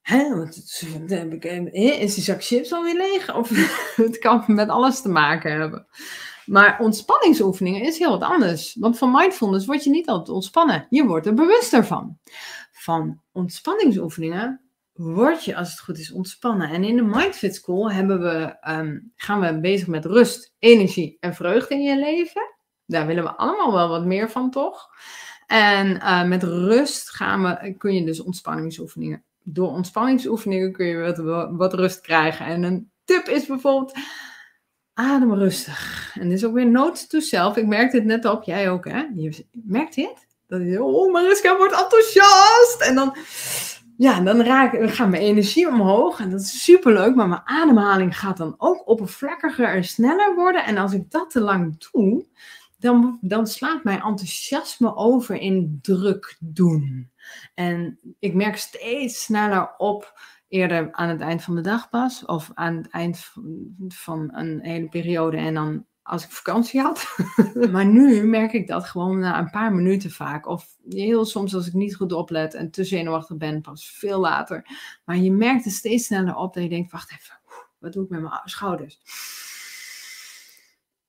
hè, 0.00 0.36
wat, 0.36 0.82
heb 1.06 1.32
ik, 1.32 1.44
is 1.74 2.14
die 2.14 2.24
zak 2.24 2.44
chips 2.44 2.72
alweer 2.72 2.96
leeg? 2.96 3.34
Of 3.34 3.48
het 4.06 4.18
kan 4.18 4.44
met 4.46 4.68
alles 4.68 5.02
te 5.02 5.08
maken 5.08 5.52
hebben. 5.52 5.86
Maar 6.46 6.80
ontspanningsoefeningen 6.80 7.82
is 7.82 7.98
heel 7.98 8.18
wat 8.18 8.30
anders. 8.30 8.76
Want 8.78 8.98
van 8.98 9.10
mindfulness 9.10 9.66
word 9.66 9.84
je 9.84 9.90
niet 9.90 10.08
altijd 10.08 10.36
ontspannen. 10.36 10.86
Je 10.88 11.06
wordt 11.06 11.26
er 11.26 11.34
bewuster 11.34 11.86
van. 11.86 12.18
Van 12.72 13.20
ontspanningsoefeningen 13.32 14.69
word 15.00 15.44
je, 15.44 15.56
als 15.56 15.70
het 15.70 15.80
goed 15.80 15.98
is, 15.98 16.12
ontspannen. 16.12 16.70
En 16.70 16.84
in 16.84 16.96
de 16.96 17.02
Mindfit 17.02 17.54
School 17.54 17.92
hebben 17.92 18.20
we, 18.20 18.56
um, 18.70 19.12
gaan 19.16 19.40
we 19.40 19.60
bezig 19.60 19.86
met 19.86 20.04
rust, 20.04 20.52
energie 20.58 21.16
en 21.20 21.34
vreugde 21.34 21.74
in 21.74 21.82
je 21.82 21.98
leven. 21.98 22.42
Daar 22.86 23.06
willen 23.06 23.24
we 23.24 23.36
allemaal 23.36 23.72
wel 23.72 23.88
wat 23.88 24.04
meer 24.04 24.30
van, 24.30 24.50
toch? 24.50 24.88
En 25.46 25.96
uh, 25.96 26.24
met 26.24 26.42
rust 26.42 27.10
gaan 27.10 27.42
we, 27.42 27.74
kun 27.78 27.94
je 27.94 28.04
dus 28.04 28.20
ontspanningsoefeningen. 28.20 29.24
Door 29.42 29.68
ontspanningsoefeningen 29.68 30.72
kun 30.72 30.86
je 30.86 31.50
wat, 31.56 31.74
rust 31.74 32.00
krijgen. 32.00 32.46
En 32.46 32.62
een 32.62 32.90
tip 33.04 33.28
is 33.28 33.46
bijvoorbeeld 33.46 33.98
Adem 34.94 35.34
rustig. 35.34 36.10
En 36.14 36.28
dit 36.28 36.38
is 36.38 36.44
ook 36.44 36.54
weer 36.54 36.70
note 36.70 37.06
to 37.06 37.20
self. 37.20 37.56
Ik 37.56 37.66
merkte 37.66 37.96
het 37.96 38.04
net 38.06 38.24
op, 38.24 38.42
jij 38.42 38.70
ook 38.70 38.84
hè? 38.84 39.06
Je 39.14 39.44
merkt 39.50 39.96
het? 39.96 40.26
Dat 40.50 40.60
je, 40.60 40.82
oh 40.82 41.12
Mariska 41.12 41.56
wordt 41.56 41.80
enthousiast. 41.80 42.80
En 42.80 42.94
dan, 42.94 43.16
ja, 44.00 44.20
dan 44.20 44.40
raak, 44.40 44.90
gaat 44.90 45.08
mijn 45.08 45.22
energie 45.22 45.68
omhoog. 45.68 46.20
En 46.20 46.30
dat 46.30 46.40
is 46.40 46.64
super 46.64 46.92
leuk. 46.92 47.14
Maar 47.14 47.28
mijn 47.28 47.42
ademhaling 47.44 48.18
gaat 48.18 48.36
dan 48.36 48.54
ook 48.58 48.88
oppervlakkiger 48.88 49.74
en 49.74 49.84
sneller 49.84 50.34
worden. 50.34 50.64
En 50.64 50.76
als 50.76 50.92
ik 50.92 51.10
dat 51.10 51.30
te 51.30 51.40
lang 51.40 51.88
doe, 51.90 52.26
dan, 52.78 53.18
dan 53.20 53.46
slaat 53.46 53.84
mijn 53.84 54.00
enthousiasme 54.00 54.96
over 54.96 55.36
in 55.36 55.78
druk 55.82 56.36
doen. 56.38 57.10
En 57.54 57.98
ik 58.18 58.34
merk 58.34 58.56
steeds 58.56 59.22
sneller 59.22 59.74
op 59.76 60.20
eerder 60.48 60.92
aan 60.92 61.08
het 61.08 61.20
eind 61.20 61.42
van 61.42 61.54
de 61.54 61.60
dag 61.60 61.90
pas. 61.90 62.24
Of 62.24 62.50
aan 62.54 62.76
het 62.76 62.88
eind 62.90 63.32
van 63.88 64.28
een 64.32 64.60
hele 64.62 64.88
periode 64.88 65.36
en 65.36 65.54
dan 65.54 65.84
als 66.02 66.24
ik 66.24 66.30
vakantie 66.30 66.80
had. 66.80 67.16
maar 67.72 67.86
nu 67.86 68.24
merk 68.24 68.52
ik 68.52 68.66
dat 68.66 68.84
gewoon 68.84 69.18
na 69.18 69.38
een 69.38 69.50
paar 69.50 69.72
minuten 69.72 70.10
vaak. 70.10 70.46
Of 70.46 70.76
heel 70.88 71.24
soms 71.24 71.54
als 71.54 71.66
ik 71.66 71.72
niet 71.72 71.96
goed 71.96 72.12
oplet 72.12 72.54
en 72.54 72.70
te 72.70 72.84
zenuwachtig 72.84 73.36
ben, 73.36 73.60
pas 73.60 73.90
veel 73.90 74.20
later. 74.20 74.66
Maar 75.04 75.16
je 75.16 75.32
merkt 75.32 75.64
het 75.64 75.72
steeds 75.72 76.06
sneller 76.06 76.34
op 76.34 76.54
dat 76.54 76.62
je 76.62 76.68
denkt, 76.68 76.92
wacht 76.92 77.12
even, 77.12 77.40
wat 77.78 77.92
doe 77.92 78.04
ik 78.04 78.10
met 78.10 78.20
mijn 78.20 78.40
schouders? 78.44 79.00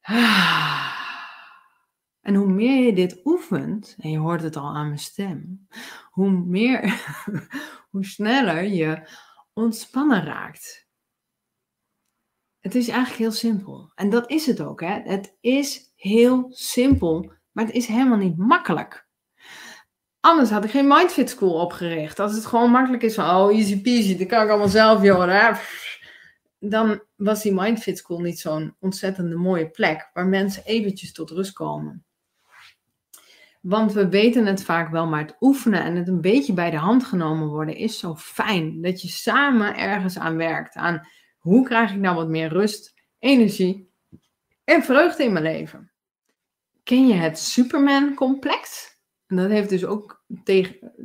En 2.21 2.35
hoe 2.35 2.47
meer 2.47 2.85
je 2.85 2.93
dit 2.93 3.21
oefent, 3.23 3.95
en 3.99 4.11
je 4.11 4.17
hoort 4.17 4.41
het 4.41 4.55
al 4.55 4.75
aan 4.75 4.87
mijn 4.87 4.99
stem, 4.99 5.67
hoe 6.11 6.29
meer, 6.29 7.03
hoe 7.91 8.05
sneller 8.05 8.63
je 8.63 9.09
ontspannen 9.53 10.23
raakt. 10.23 10.87
Het 12.61 12.75
is 12.75 12.87
eigenlijk 12.87 13.19
heel 13.19 13.31
simpel. 13.31 13.91
En 13.95 14.09
dat 14.09 14.29
is 14.29 14.45
het 14.45 14.61
ook. 14.61 14.81
Hè? 14.81 14.99
Het 15.03 15.35
is 15.39 15.93
heel 15.95 16.45
simpel, 16.49 17.31
maar 17.51 17.65
het 17.65 17.73
is 17.73 17.85
helemaal 17.85 18.17
niet 18.17 18.37
makkelijk. 18.37 19.07
Anders 20.19 20.49
had 20.49 20.63
ik 20.63 20.71
geen 20.71 20.87
Mindfit 20.87 21.29
School 21.29 21.53
opgericht. 21.53 22.19
Als 22.19 22.35
het 22.35 22.45
gewoon 22.45 22.71
makkelijk 22.71 23.03
is 23.03 23.15
van, 23.15 23.35
oh 23.35 23.55
easy 23.55 23.81
peasy, 23.81 24.17
dat 24.17 24.27
kan 24.27 24.43
ik 24.43 24.49
allemaal 24.49 24.67
zelf, 24.67 25.03
joh. 25.03 25.57
Dan 26.59 27.01
was 27.15 27.41
die 27.41 27.53
Mindfit 27.53 27.97
School 27.97 28.19
niet 28.19 28.39
zo'n 28.39 28.75
ontzettende 28.79 29.35
mooie 29.35 29.69
plek 29.69 30.09
waar 30.13 30.27
mensen 30.27 30.63
eventjes 30.65 31.13
tot 31.13 31.29
rust 31.29 31.53
komen. 31.53 32.05
Want 33.61 33.93
we 33.93 34.09
weten 34.09 34.45
het 34.45 34.63
vaak 34.63 34.91
wel, 34.91 35.07
maar 35.07 35.21
het 35.21 35.35
oefenen 35.39 35.83
en 35.83 35.95
het 35.95 36.07
een 36.07 36.21
beetje 36.21 36.53
bij 36.53 36.69
de 36.69 36.77
hand 36.77 37.03
genomen 37.03 37.47
worden 37.47 37.75
is 37.75 37.99
zo 37.99 38.15
fijn. 38.15 38.81
Dat 38.81 39.01
je 39.01 39.07
samen 39.07 39.77
ergens 39.77 40.17
aan 40.17 40.35
werkt. 40.35 40.75
Aan 40.75 41.07
hoe 41.41 41.65
krijg 41.65 41.91
ik 41.91 41.99
nou 41.99 42.15
wat 42.15 42.27
meer 42.27 42.49
rust, 42.49 42.93
energie 43.19 43.91
en 44.63 44.83
vreugde 44.83 45.23
in 45.23 45.33
mijn 45.33 45.43
leven. 45.43 45.91
Ken 46.83 47.07
je 47.07 47.13
het 47.13 47.39
Superman-complex? 47.39 48.89
En 49.27 49.35
dat 49.35 49.49
heeft 49.49 49.69
dus 49.69 49.85
ook 49.85 50.23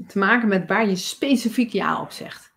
te 0.08 0.18
maken 0.18 0.48
met 0.48 0.68
waar 0.68 0.88
je 0.88 0.96
specifiek 0.96 1.72
ja 1.72 2.00
op 2.00 2.10
zegt. 2.10 2.54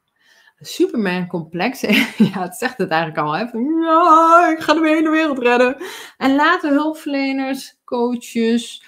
Superman-complex, 0.59 1.81
ja, 2.31 2.41
het 2.41 2.55
zegt 2.55 2.77
het 2.77 2.89
eigenlijk 2.89 3.27
al. 3.27 3.37
Ik 4.51 4.59
ga 4.59 4.73
de 4.73 4.87
hele 4.87 5.09
wereld 5.09 5.39
redden. 5.39 5.77
En 6.17 6.35
laten 6.35 6.71
hulpverleners, 6.71 7.79
coaches, 7.85 8.83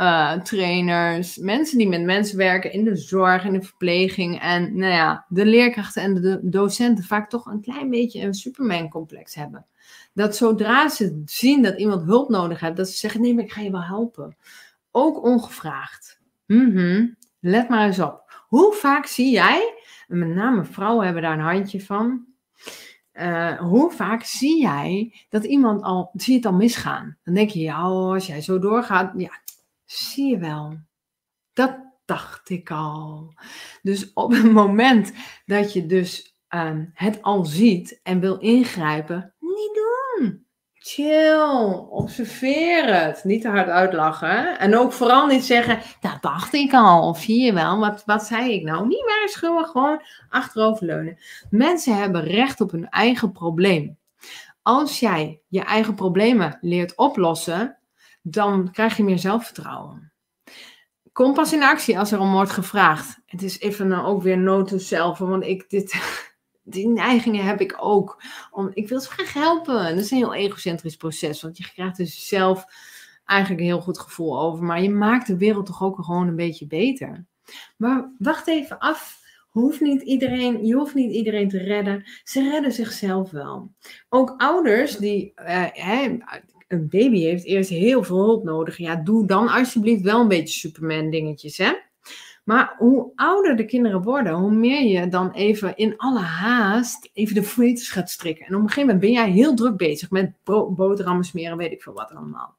uh, 0.00 0.32
trainers, 0.32 1.36
mensen 1.36 1.78
die 1.78 1.88
met 1.88 2.02
mensen 2.02 2.36
werken 2.36 2.72
in 2.72 2.84
de 2.84 2.96
zorg, 2.96 3.44
in 3.44 3.52
de 3.52 3.62
verpleging. 3.62 4.40
En 4.40 4.76
nou 4.76 4.92
ja, 4.92 5.24
de 5.28 5.46
leerkrachten 5.46 6.02
en 6.02 6.14
de 6.14 6.40
docenten 6.42 7.04
vaak 7.04 7.30
toch 7.30 7.46
een 7.46 7.60
klein 7.60 7.90
beetje 7.90 8.20
een 8.20 8.34
Superman-complex 8.34 9.34
hebben. 9.34 9.66
Dat 10.12 10.36
zodra 10.36 10.88
ze 10.88 11.22
zien 11.24 11.62
dat 11.62 11.78
iemand 11.78 12.04
hulp 12.04 12.28
nodig 12.28 12.60
heeft, 12.60 12.76
dat 12.76 12.88
ze 12.88 12.96
zeggen: 12.96 13.20
nee, 13.20 13.34
maar 13.34 13.44
ik 13.44 13.52
ga 13.52 13.60
je 13.60 13.70
wel 13.70 13.82
helpen. 13.82 14.36
Ook 14.90 15.24
ongevraagd. 15.24 16.20
Mm 16.46 17.16
Let 17.40 17.68
maar 17.68 17.86
eens 17.86 18.00
op. 18.00 18.44
Hoe 18.48 18.74
vaak 18.74 19.06
zie 19.06 19.30
jij, 19.30 19.74
en 20.08 20.18
met 20.18 20.28
name 20.28 20.64
vrouwen 20.64 21.04
hebben 21.04 21.22
daar 21.22 21.38
een 21.38 21.44
handje 21.44 21.80
van, 21.80 22.24
uh, 23.14 23.58
hoe 23.58 23.90
vaak 23.90 24.22
zie 24.22 24.60
jij 24.60 25.14
dat 25.28 25.44
iemand 25.44 25.82
al, 25.82 26.10
zie 26.14 26.34
het 26.34 26.46
al 26.46 26.52
misgaan? 26.52 27.16
Dan 27.24 27.34
denk 27.34 27.50
je, 27.50 27.60
ja, 27.60 27.76
als 27.76 28.26
jij 28.26 28.40
zo 28.40 28.58
doorgaat, 28.58 29.12
ja, 29.16 29.30
zie 29.92 30.30
je 30.30 30.38
wel. 30.38 30.78
Dat 31.52 31.78
dacht 32.04 32.50
ik 32.50 32.70
al. 32.70 33.34
Dus 33.82 34.12
op 34.12 34.32
het 34.32 34.52
moment 34.52 35.12
dat 35.46 35.72
je 35.72 35.86
dus 35.86 36.36
uh, 36.54 36.70
het 36.94 37.22
al 37.22 37.44
ziet 37.44 38.00
en 38.02 38.20
wil 38.20 38.38
ingrijpen, 38.38 39.34
niet 39.38 39.74
doen. 39.74 40.48
Chill, 40.72 41.40
observeer 41.90 42.94
het. 42.94 43.24
Niet 43.24 43.42
te 43.42 43.48
hard 43.48 43.68
uitlachen. 43.68 44.58
En 44.58 44.76
ook 44.76 44.92
vooral 44.92 45.26
niet 45.26 45.44
zeggen, 45.44 45.80
dat 46.00 46.18
dacht 46.20 46.52
ik 46.52 46.72
al. 46.72 47.08
Of 47.08 47.20
zie 47.20 47.44
je 47.44 47.52
wel, 47.52 47.78
wat, 47.78 48.02
wat 48.06 48.22
zei 48.22 48.52
ik 48.52 48.62
nou? 48.62 48.86
Niet 48.86 49.04
waarschuwen, 49.04 49.64
gewoon 49.64 50.02
achteroverleunen. 50.28 51.18
Mensen 51.50 51.96
hebben 51.96 52.24
recht 52.24 52.60
op 52.60 52.70
hun 52.70 52.88
eigen 52.88 53.32
probleem. 53.32 53.98
Als 54.62 55.00
jij 55.00 55.40
je 55.48 55.64
eigen 55.64 55.94
problemen 55.94 56.58
leert 56.60 56.96
oplossen, 56.96 57.79
dan 58.22 58.70
krijg 58.70 58.96
je 58.96 59.04
meer 59.04 59.18
zelfvertrouwen. 59.18 60.12
Kom 61.12 61.34
pas 61.34 61.52
in 61.52 61.62
actie 61.62 61.98
als 61.98 62.12
er 62.12 62.18
om 62.18 62.32
wordt 62.32 62.50
gevraagd. 62.50 63.18
Het 63.26 63.42
is 63.42 63.60
even 63.60 64.04
ook 64.04 64.22
weer 64.22 64.38
nood 64.38 64.68
to 64.68 64.78
self, 64.78 65.18
want 65.18 65.44
ik 65.44 65.70
dit 65.70 65.94
die 66.62 66.88
neigingen 66.88 67.44
heb 67.44 67.60
ik 67.60 67.76
ook. 67.80 68.22
Om, 68.50 68.70
ik 68.74 68.88
wil 68.88 69.00
ze 69.00 69.10
graag 69.10 69.32
helpen. 69.32 69.96
Dat 69.96 70.04
is 70.04 70.10
een 70.10 70.16
heel 70.16 70.34
egocentrisch 70.34 70.96
proces, 70.96 71.42
want 71.42 71.58
je 71.58 71.70
krijgt 71.72 71.96
dus 71.96 72.28
zelf 72.28 72.64
eigenlijk 73.24 73.60
een 73.60 73.66
heel 73.66 73.80
goed 73.80 73.98
gevoel 73.98 74.40
over. 74.40 74.64
Maar 74.64 74.82
je 74.82 74.90
maakt 74.90 75.26
de 75.26 75.36
wereld 75.36 75.66
toch 75.66 75.82
ook 75.82 75.96
gewoon 76.04 76.28
een 76.28 76.36
beetje 76.36 76.66
beter. 76.66 77.26
Maar 77.76 78.12
wacht 78.18 78.46
even 78.46 78.78
af. 78.78 79.18
Hoeft 79.48 79.80
niet 79.80 80.02
iedereen, 80.02 80.66
je 80.66 80.74
hoeft 80.74 80.94
niet 80.94 81.12
iedereen 81.12 81.48
te 81.48 81.58
redden. 81.58 82.04
Ze 82.24 82.50
redden 82.50 82.72
zichzelf 82.72 83.30
wel. 83.30 83.72
Ook 84.08 84.34
ouders 84.36 84.96
die. 84.96 85.32
Uh, 85.36 86.12
een 86.70 86.88
baby 86.88 87.20
heeft 87.20 87.44
eerst 87.44 87.70
heel 87.70 88.04
veel 88.04 88.16
hulp 88.16 88.44
nodig. 88.44 88.76
Ja, 88.76 88.96
doe 88.96 89.26
dan 89.26 89.48
alsjeblieft 89.48 90.02
wel 90.02 90.20
een 90.20 90.28
beetje 90.28 90.58
Superman 90.58 91.10
dingetjes, 91.10 91.58
hè? 91.58 91.72
Maar 92.44 92.74
hoe 92.78 93.12
ouder 93.14 93.56
de 93.56 93.64
kinderen 93.64 94.02
worden, 94.02 94.32
hoe 94.32 94.50
meer 94.50 94.82
je 94.82 95.08
dan 95.08 95.30
even 95.30 95.76
in 95.76 95.96
alle 95.96 96.20
haast 96.20 97.10
even 97.12 97.34
de 97.34 97.42
veters 97.42 97.90
gaat 97.90 98.10
strikken. 98.10 98.46
En 98.46 98.54
op 98.54 98.60
een 98.60 98.68
gegeven 98.68 98.94
moment 98.94 99.00
ben 99.00 99.12
jij 99.12 99.30
heel 99.30 99.54
druk 99.54 99.76
bezig 99.76 100.10
met 100.10 100.32
boterhammen 100.44 101.24
smeren, 101.24 101.56
weet 101.56 101.72
ik 101.72 101.82
veel 101.82 101.92
wat 101.92 102.14
allemaal. 102.14 102.56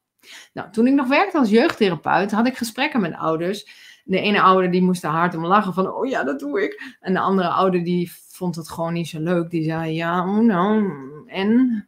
Nou, 0.54 0.72
toen 0.72 0.88
ik 0.88 0.94
nog 0.94 1.08
werkte 1.08 1.38
als 1.38 1.50
jeugdtherapeut, 1.50 2.32
had 2.32 2.48
ik 2.48 2.58
gesprekken 2.58 3.02
met 3.02 3.14
ouders. 3.14 3.68
De 4.04 4.20
ene 4.20 4.42
ouder 4.42 4.72
die 4.72 4.82
moest 4.82 5.04
er 5.04 5.10
hard 5.10 5.36
om 5.36 5.46
lachen 5.46 5.74
van, 5.74 5.94
oh 5.94 6.10
ja, 6.10 6.24
dat 6.24 6.40
doe 6.40 6.64
ik. 6.64 6.98
En 7.00 7.14
de 7.14 7.20
andere 7.20 7.48
ouder 7.48 7.84
die 7.84 8.12
vond 8.30 8.56
het 8.56 8.70
gewoon 8.70 8.94
niet 8.94 9.08
zo 9.08 9.20
leuk. 9.20 9.50
Die 9.50 9.64
zei, 9.64 9.94
ja, 9.94 10.20
oh 10.20 10.46
nou, 10.46 10.92
en... 11.28 11.88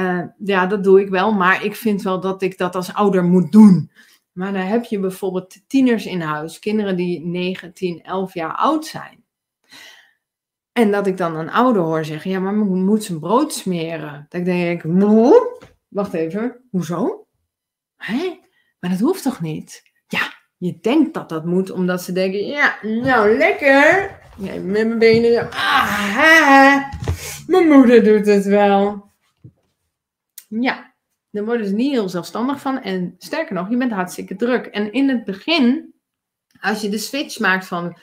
Uh, 0.00 0.22
ja, 0.44 0.66
dat 0.66 0.84
doe 0.84 1.00
ik 1.00 1.08
wel, 1.08 1.32
maar 1.32 1.64
ik 1.64 1.76
vind 1.76 2.02
wel 2.02 2.20
dat 2.20 2.42
ik 2.42 2.58
dat 2.58 2.74
als 2.74 2.94
ouder 2.94 3.24
moet 3.24 3.52
doen. 3.52 3.90
Maar 4.32 4.52
dan 4.52 4.62
heb 4.62 4.84
je 4.84 4.98
bijvoorbeeld 4.98 5.68
tieners 5.68 6.06
in 6.06 6.20
huis, 6.20 6.58
kinderen 6.58 6.96
die 6.96 7.26
9, 7.26 7.72
10, 7.72 8.02
11 8.02 8.34
jaar 8.34 8.54
oud 8.54 8.86
zijn. 8.86 9.24
En 10.72 10.90
dat 10.90 11.06
ik 11.06 11.16
dan 11.16 11.36
een 11.36 11.50
ouder 11.50 11.82
hoor 11.82 12.04
zeggen, 12.04 12.30
ja, 12.30 12.40
maar 12.40 12.54
moet 12.54 13.04
zijn 13.04 13.20
brood 13.20 13.52
smeren. 13.52 14.26
Denk 14.28 14.46
ik, 14.46 14.82
wacht 15.88 16.12
even, 16.12 16.56
hoezo? 16.70 17.26
Hè? 17.96 18.40
Maar 18.80 18.90
dat 18.90 19.00
hoeft 19.00 19.22
toch 19.22 19.40
niet? 19.40 19.82
Ja, 20.06 20.32
je 20.56 20.78
denkt 20.80 21.14
dat 21.14 21.28
dat 21.28 21.44
moet, 21.44 21.70
omdat 21.70 22.02
ze 22.02 22.12
denken, 22.12 22.46
ja, 22.46 22.78
nou 22.82 23.36
lekker. 23.36 24.16
Met 24.36 24.64
mijn 24.64 24.98
benen, 24.98 25.50
ah, 25.50 26.84
mijn 27.46 27.68
moeder 27.68 28.04
doet 28.04 28.26
het 28.26 28.44
wel. 28.44 29.07
Ja, 30.48 30.94
dan 31.30 31.44
worden 31.44 31.66
ze 31.66 31.74
niet 31.74 31.92
heel 31.92 32.08
zelfstandig 32.08 32.60
van. 32.60 32.82
En 32.82 33.14
sterker 33.18 33.54
nog, 33.54 33.70
je 33.70 33.76
bent 33.76 33.92
hartstikke 33.92 34.36
druk. 34.36 34.66
En 34.66 34.92
in 34.92 35.08
het 35.08 35.24
begin, 35.24 35.94
als 36.60 36.80
je 36.80 36.88
de 36.88 36.98
switch 36.98 37.38
maakt 37.38 37.66
van 37.66 37.98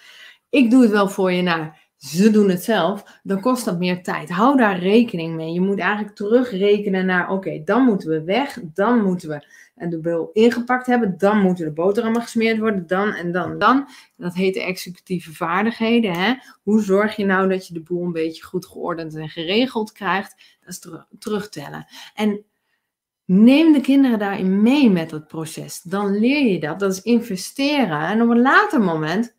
ik 0.49 0.71
doe 0.71 0.81
het 0.81 0.91
wel 0.91 1.09
voor 1.09 1.31
je 1.31 1.41
naar 1.41 1.84
ze 2.05 2.31
doen 2.31 2.49
het 2.49 2.63
zelf, 2.63 3.19
dan 3.23 3.41
kost 3.41 3.65
dat 3.65 3.79
meer 3.79 4.03
tijd. 4.03 4.29
Hou 4.29 4.57
daar 4.57 4.79
rekening 4.79 5.35
mee. 5.35 5.53
Je 5.53 5.61
moet 5.61 5.79
eigenlijk 5.79 6.15
terugrekenen 6.15 7.05
naar 7.05 7.31
oké, 7.31 7.61
dan 7.63 7.83
moeten 7.83 8.09
we 8.09 8.23
weg, 8.23 8.59
dan 8.73 9.03
moeten 9.03 9.29
we 9.29 9.45
de 9.89 9.99
bul 9.99 10.29
ingepakt 10.33 10.85
hebben, 10.85 11.17
dan 11.17 11.41
moeten 11.41 11.65
de 11.65 11.71
boterhammen 11.71 12.21
gesmeerd 12.21 12.59
worden, 12.59 12.87
dan 12.87 13.13
en 13.13 13.31
dan 13.31 13.59
dan. 13.59 13.87
Dat 14.17 14.33
heet 14.33 14.53
de 14.53 14.63
executieve 14.63 15.33
vaardigheden. 15.33 16.13
Hè? 16.13 16.33
Hoe 16.63 16.81
zorg 16.81 17.15
je 17.15 17.25
nou 17.25 17.49
dat 17.49 17.67
je 17.67 17.73
de 17.73 17.81
boel 17.81 18.03
een 18.03 18.11
beetje 18.11 18.43
goed 18.43 18.65
geordend 18.65 19.15
en 19.15 19.29
geregeld 19.29 19.91
krijgt? 19.91 20.57
Dat 20.59 20.69
is 20.69 20.89
terugtellen. 21.19 21.87
En 22.15 22.45
Neem 23.27 23.73
de 23.73 23.81
kinderen 23.81 24.19
daarin 24.19 24.61
mee 24.61 24.89
met 24.89 25.11
het 25.11 25.27
proces. 25.27 25.81
Dan 25.81 26.19
leer 26.19 26.51
je 26.51 26.59
dat. 26.59 26.79
Dat 26.79 26.91
is 26.91 27.01
investeren. 27.01 27.99
En 27.99 28.21
op 28.21 28.29
een 28.29 28.41
later 28.41 28.81
moment, 28.81 29.34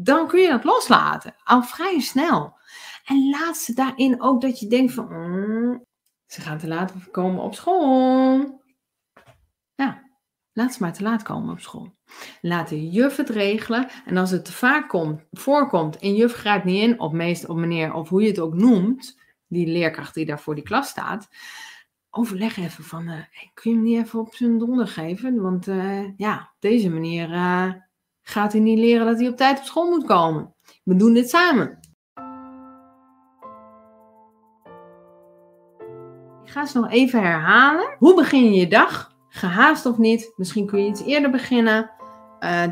dan 0.00 0.26
kun 0.28 0.40
je 0.40 0.48
dat 0.48 0.64
loslaten. 0.64 1.34
Al 1.44 1.62
vrij 1.62 2.00
snel. 2.00 2.56
En 3.04 3.30
laat 3.30 3.56
ze 3.56 3.74
daarin 3.74 4.22
ook 4.22 4.40
dat 4.40 4.60
je 4.60 4.66
denkt 4.66 4.92
van, 4.92 5.06
mm, 5.10 5.84
ze 6.26 6.40
gaan 6.40 6.58
te 6.58 6.68
laat 6.68 7.10
komen 7.10 7.42
op 7.42 7.54
school. 7.54 8.62
Ja, 9.74 10.02
laat 10.52 10.74
ze 10.74 10.82
maar 10.82 10.92
te 10.92 11.02
laat 11.02 11.22
komen 11.22 11.52
op 11.52 11.60
school. 11.60 11.94
Laat 12.40 12.68
de 12.68 12.90
juf 12.90 13.16
het 13.16 13.28
regelen. 13.28 13.88
En 14.04 14.16
als 14.16 14.30
het 14.30 14.44
te 14.44 14.52
vaak 14.52 14.88
komt, 14.88 15.22
voorkomt 15.30 15.98
en 15.98 16.14
juf 16.14 16.32
grijpt 16.32 16.64
niet 16.64 16.82
in, 16.82 17.00
op 17.00 17.12
meester, 17.12 17.50
op 17.50 17.56
meneer, 17.56 17.92
of 17.92 18.08
hoe 18.08 18.22
je 18.22 18.28
het 18.28 18.40
ook 18.40 18.54
noemt, 18.54 19.18
die 19.46 19.66
leerkracht 19.66 20.14
die 20.14 20.26
daar 20.26 20.40
voor 20.40 20.54
die 20.54 20.64
klas 20.64 20.88
staat, 20.88 21.28
overleg 22.10 22.56
even 22.56 22.84
van, 22.84 23.08
uh, 23.08 23.22
kun 23.54 23.70
je 23.70 23.76
hem 23.76 23.84
niet 23.84 24.04
even 24.04 24.20
op 24.20 24.34
zijn 24.34 24.58
donder 24.58 24.88
geven? 24.88 25.42
Want 25.42 25.68
uh, 25.68 26.16
ja, 26.16 26.36
op 26.36 26.60
deze 26.60 26.90
manier 26.90 27.30
uh, 27.30 27.72
gaat 28.28 28.52
hij 28.52 28.60
niet 28.60 28.78
leren 28.78 29.06
dat 29.06 29.18
hij 29.18 29.28
op 29.28 29.36
tijd 29.36 29.58
op 29.58 29.64
school 29.64 29.88
moet 29.90 30.04
komen. 30.04 30.54
We 30.84 30.96
doen 30.96 31.14
dit 31.14 31.28
samen. 31.30 31.78
Ik 36.44 36.50
ga 36.54 36.66
ze 36.66 36.78
nog 36.78 36.90
even 36.90 37.22
herhalen. 37.22 37.96
Hoe 37.98 38.14
begin 38.14 38.44
je 38.44 38.60
je 38.60 38.68
dag? 38.68 39.16
Gehaast 39.28 39.86
of 39.86 39.98
niet? 39.98 40.32
Misschien 40.36 40.66
kun 40.66 40.82
je 40.82 40.88
iets 40.88 41.02
eerder 41.04 41.30
beginnen. 41.30 41.90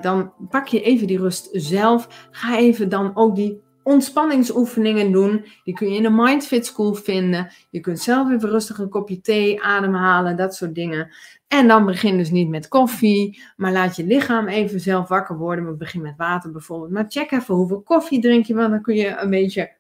dan 0.01 0.33
pak 0.51 0.67
je 0.67 0.83
even 0.83 1.07
die 1.07 1.19
rust 1.19 1.49
zelf. 1.53 2.29
Ga 2.31 2.57
even 2.57 2.89
dan 2.89 3.17
ook 3.17 3.35
die 3.35 3.63
ontspanningsoefeningen 3.87 5.13
doen. 5.13 5.47
Die 5.65 5.75
kun 5.75 5.89
je 5.89 5.97
in 5.97 6.03
de 6.03 6.11
Mindfit 6.11 6.67
School 6.67 6.95
vinden. 6.95 7.51
Je 7.71 7.81
kunt 7.81 8.01
zelf 8.01 8.31
even 8.31 8.49
rustig 8.49 8.79
een 8.79 8.89
kopje 8.89 9.21
thee 9.21 9.63
ademhalen, 9.63 10.37
dat 10.37 10.55
soort 10.55 10.75
dingen. 10.75 11.15
En 11.49 11.69
dan 11.69 11.87
begin 11.87 12.17
dus 12.17 12.31
niet 12.31 12.49
met 12.49 12.69
koffie, 12.69 13.43
maar 13.57 13.73
laat 13.73 13.97
je 13.97 14.05
lichaam 14.05 14.49
even 14.49 14.81
zelf 14.81 15.09
wakker 15.09 15.37
worden. 15.37 15.65
Maar 15.65 15.77
begin 15.77 16.03
met 16.03 16.17
water 16.17 16.51
bijvoorbeeld. 16.51 16.91
Maar 16.91 17.05
check 17.09 17.31
even 17.31 17.55
hoeveel 17.55 17.83
koffie 17.83 18.21
drink 18.21 18.47
je, 18.47 18.55
want 18.55 18.71
dan 18.71 18.83
kun 18.83 18.95
je 18.95 19.17
een 19.17 19.31
beetje 19.31 19.77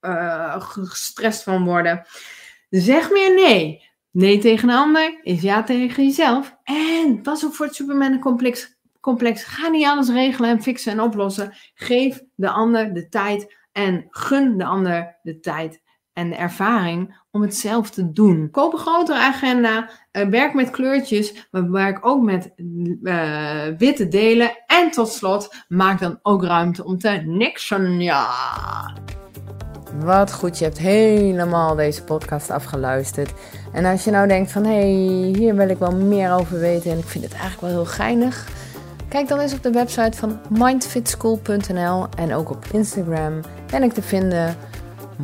uh, 0.00 0.60
gestrest 0.60 1.42
van 1.42 1.64
worden. 1.64 2.06
Zeg 2.70 3.10
meer 3.10 3.34
nee. 3.34 3.92
Nee 4.10 4.38
tegen 4.38 4.68
een 4.68 4.76
ander 4.76 5.20
is 5.22 5.42
ja 5.42 5.62
tegen 5.62 6.04
jezelf. 6.04 6.56
En 6.62 7.20
pas 7.22 7.44
op 7.44 7.54
voor 7.54 7.66
het 7.66 7.74
Superman 7.74 8.20
complex. 9.04 9.44
Ga 9.44 9.68
niet 9.68 9.86
alles 9.86 10.08
regelen 10.08 10.50
en 10.50 10.62
fixen 10.62 10.92
en 10.92 11.00
oplossen. 11.00 11.52
Geef 11.74 12.22
de 12.34 12.50
ander 12.50 12.94
de 12.94 13.08
tijd 13.08 13.54
en 13.72 14.06
gun 14.10 14.58
de 14.58 14.64
ander 14.64 15.18
de 15.22 15.40
tijd 15.40 15.82
en 16.12 16.30
de 16.30 16.36
ervaring 16.36 17.22
om 17.30 17.42
het 17.42 17.56
zelf 17.56 17.90
te 17.90 18.12
doen. 18.12 18.48
Koop 18.50 18.72
een 18.72 18.78
grotere 18.78 19.18
agenda, 19.18 19.90
uh, 20.12 20.28
werk 20.28 20.54
met 20.54 20.70
kleurtjes, 20.70 21.48
maar 21.50 21.70
werk 21.70 22.06
ook 22.06 22.22
met 22.22 22.52
uh, 23.02 23.66
witte 23.78 24.08
delen. 24.08 24.50
En 24.66 24.90
tot 24.90 25.08
slot, 25.08 25.54
maak 25.68 26.00
dan 26.00 26.18
ook 26.22 26.44
ruimte 26.44 26.84
om 26.84 26.98
te 26.98 27.08
nixen. 27.24 28.00
Ja. 28.00 28.28
Wat 30.00 30.32
goed, 30.32 30.58
je 30.58 30.64
hebt 30.64 30.78
helemaal 30.78 31.74
deze 31.74 32.04
podcast 32.04 32.50
afgeluisterd. 32.50 33.32
En 33.72 33.84
als 33.84 34.04
je 34.04 34.10
nou 34.10 34.28
denkt 34.28 34.52
van, 34.52 34.64
hé, 34.64 34.70
hey, 34.70 35.32
hier 35.38 35.54
wil 35.54 35.68
ik 35.68 35.78
wel 35.78 35.94
meer 35.94 36.32
over 36.32 36.58
weten 36.58 36.90
en 36.90 36.98
ik 36.98 37.08
vind 37.08 37.24
het 37.24 37.32
eigenlijk 37.32 37.60
wel 37.60 37.70
heel 37.70 37.92
geinig 37.92 38.62
Kijk 39.14 39.28
dan 39.28 39.40
eens 39.40 39.52
op 39.54 39.62
de 39.62 39.70
website 39.70 40.18
van 40.18 40.40
mindfitschool.nl 40.48 42.06
en 42.16 42.34
ook 42.34 42.50
op 42.50 42.64
Instagram 42.72 43.40
ben 43.70 43.82
ik 43.82 43.92
te 43.92 44.02
vinden 44.02 44.56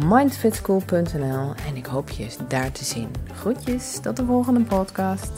mindfitschool.nl 0.09 1.55
en 1.69 1.77
ik 1.77 1.87
hoop 1.87 2.09
je 2.09 2.27
daar 2.49 2.73
te 2.73 2.85
zien. 2.85 3.09
Groetjes, 3.35 3.99
tot 4.01 4.17
de 4.17 4.25
volgende 4.25 4.61
podcast. 4.61 5.31